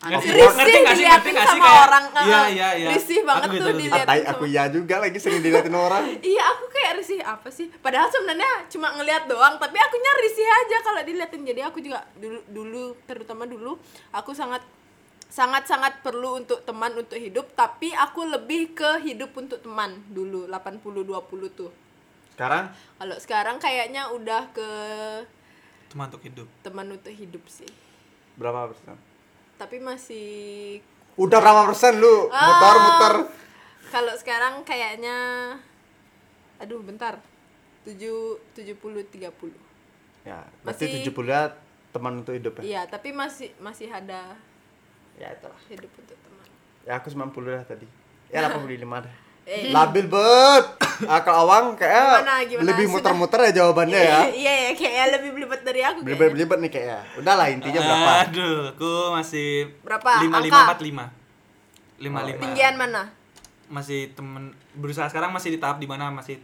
[0.00, 2.88] Ngerti, risih ngerti diliatin ngerti sama kayak- orang Iya, iya, iya.
[2.96, 3.80] risih banget Aku gitu, tuh gitu.
[3.84, 6.04] diliatin Atai aku ya juga lagi sering diliatin orang.
[6.32, 7.68] Iya aku kayak risih apa sih?
[7.68, 11.44] Padahal sebenarnya cuma ngelihat doang, tapi aku risih aja kalau diliatin.
[11.44, 13.76] Jadi aku juga dulu dulu terutama dulu
[14.08, 14.64] aku sangat
[15.30, 20.44] sangat sangat perlu untuk teman untuk hidup, tapi aku lebih ke hidup untuk teman dulu
[20.44, 21.14] 80 20
[21.50, 21.70] tuh.
[22.34, 24.68] Sekarang Kalau sekarang kayaknya udah ke
[25.86, 26.46] Cuma untuk hidup.
[26.60, 27.68] teman untuk hidup sih.
[28.32, 28.96] berapa persen?
[29.54, 30.80] Tapi masih
[31.14, 32.26] Udah berapa persen lu?
[32.30, 32.46] Ah.
[32.48, 33.14] Muter muter.
[33.88, 35.16] kalau sekarang kayaknya
[36.56, 37.18] aduh bentar.
[37.82, 37.96] 7
[38.52, 38.76] 70
[39.08, 39.52] 30.
[40.22, 41.42] Ya, berarti Masih- 70 ya
[41.90, 42.62] teman untuk hidup ya.
[42.62, 44.36] Iya, tapi masih masih ada
[45.20, 45.60] Ya itulah.
[45.68, 46.46] hidup untuk teman.
[46.82, 47.86] Ya aku 90 dah tadi.
[48.26, 49.14] Ya 85 dah.
[49.44, 49.68] Eh.
[49.68, 50.66] Labil bet.
[51.02, 52.66] Akal awang kayak Gimana, gimana?
[52.66, 54.18] lebih muter-muter ya jawabannya ya.
[54.30, 55.98] Iya ya, kayaknya lebih belibet dari aku.
[55.98, 56.12] kayaknya.
[56.12, 56.98] Belibet-belibet nih kayaknya.
[57.16, 58.10] Udah lah intinya berapa?
[58.22, 59.48] Aduh, aku masih
[59.80, 60.10] Berapa?
[60.20, 61.04] lima lima empat lima
[61.96, 63.02] lima lima Tinggian mana?
[63.68, 66.42] masih temen berusaha sekarang masih di tahap di mana masih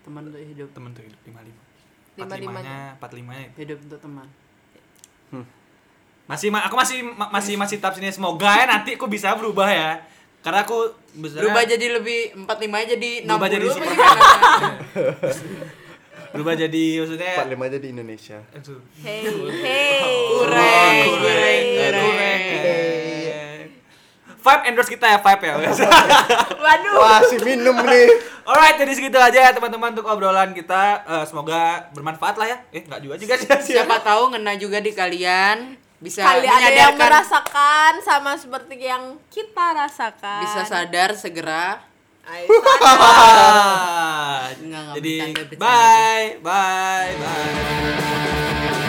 [0.00, 1.62] teman untuk hidup temen tuh hidup lima lima
[2.14, 4.26] Lima empat limanya empat limanya hidup untuk teman
[6.26, 9.66] masih ma- aku masih ma- masih masih tahap sini semoga ya nanti aku bisa berubah
[9.66, 10.02] ya
[10.42, 13.94] karena aku berubah jadi lebih 45 jadi 60 Berubah jadi gimana?
[16.30, 18.38] berubah jadi maksudnya 45 aja di Indonesia.
[19.00, 20.14] Hey, hey.
[20.28, 22.40] Kurang, kurang, kurang.
[22.44, 23.60] kurang.
[24.36, 25.54] Vibe endorse kita ya, Vibe ya.
[26.56, 26.94] Waduh.
[26.94, 28.06] Wah, si minum nih.
[28.44, 31.02] Alright, jadi segitu aja ya teman-teman untuk obrolan kita.
[31.02, 32.58] Eh, semoga bermanfaat lah ya.
[32.70, 33.74] Eh, nggak juga juga sih.
[33.74, 39.72] siapa tahu ngena juga di kalian bisa Kali ada yang merasakan sama seperti yang kita
[39.72, 40.44] rasakan.
[40.44, 41.80] bisa sadar segera
[42.26, 44.50] Ayo, sadar.
[44.66, 45.62] Nggak, nggak jadi bercanda, bercanda.
[45.62, 48.85] bye, bye, bye.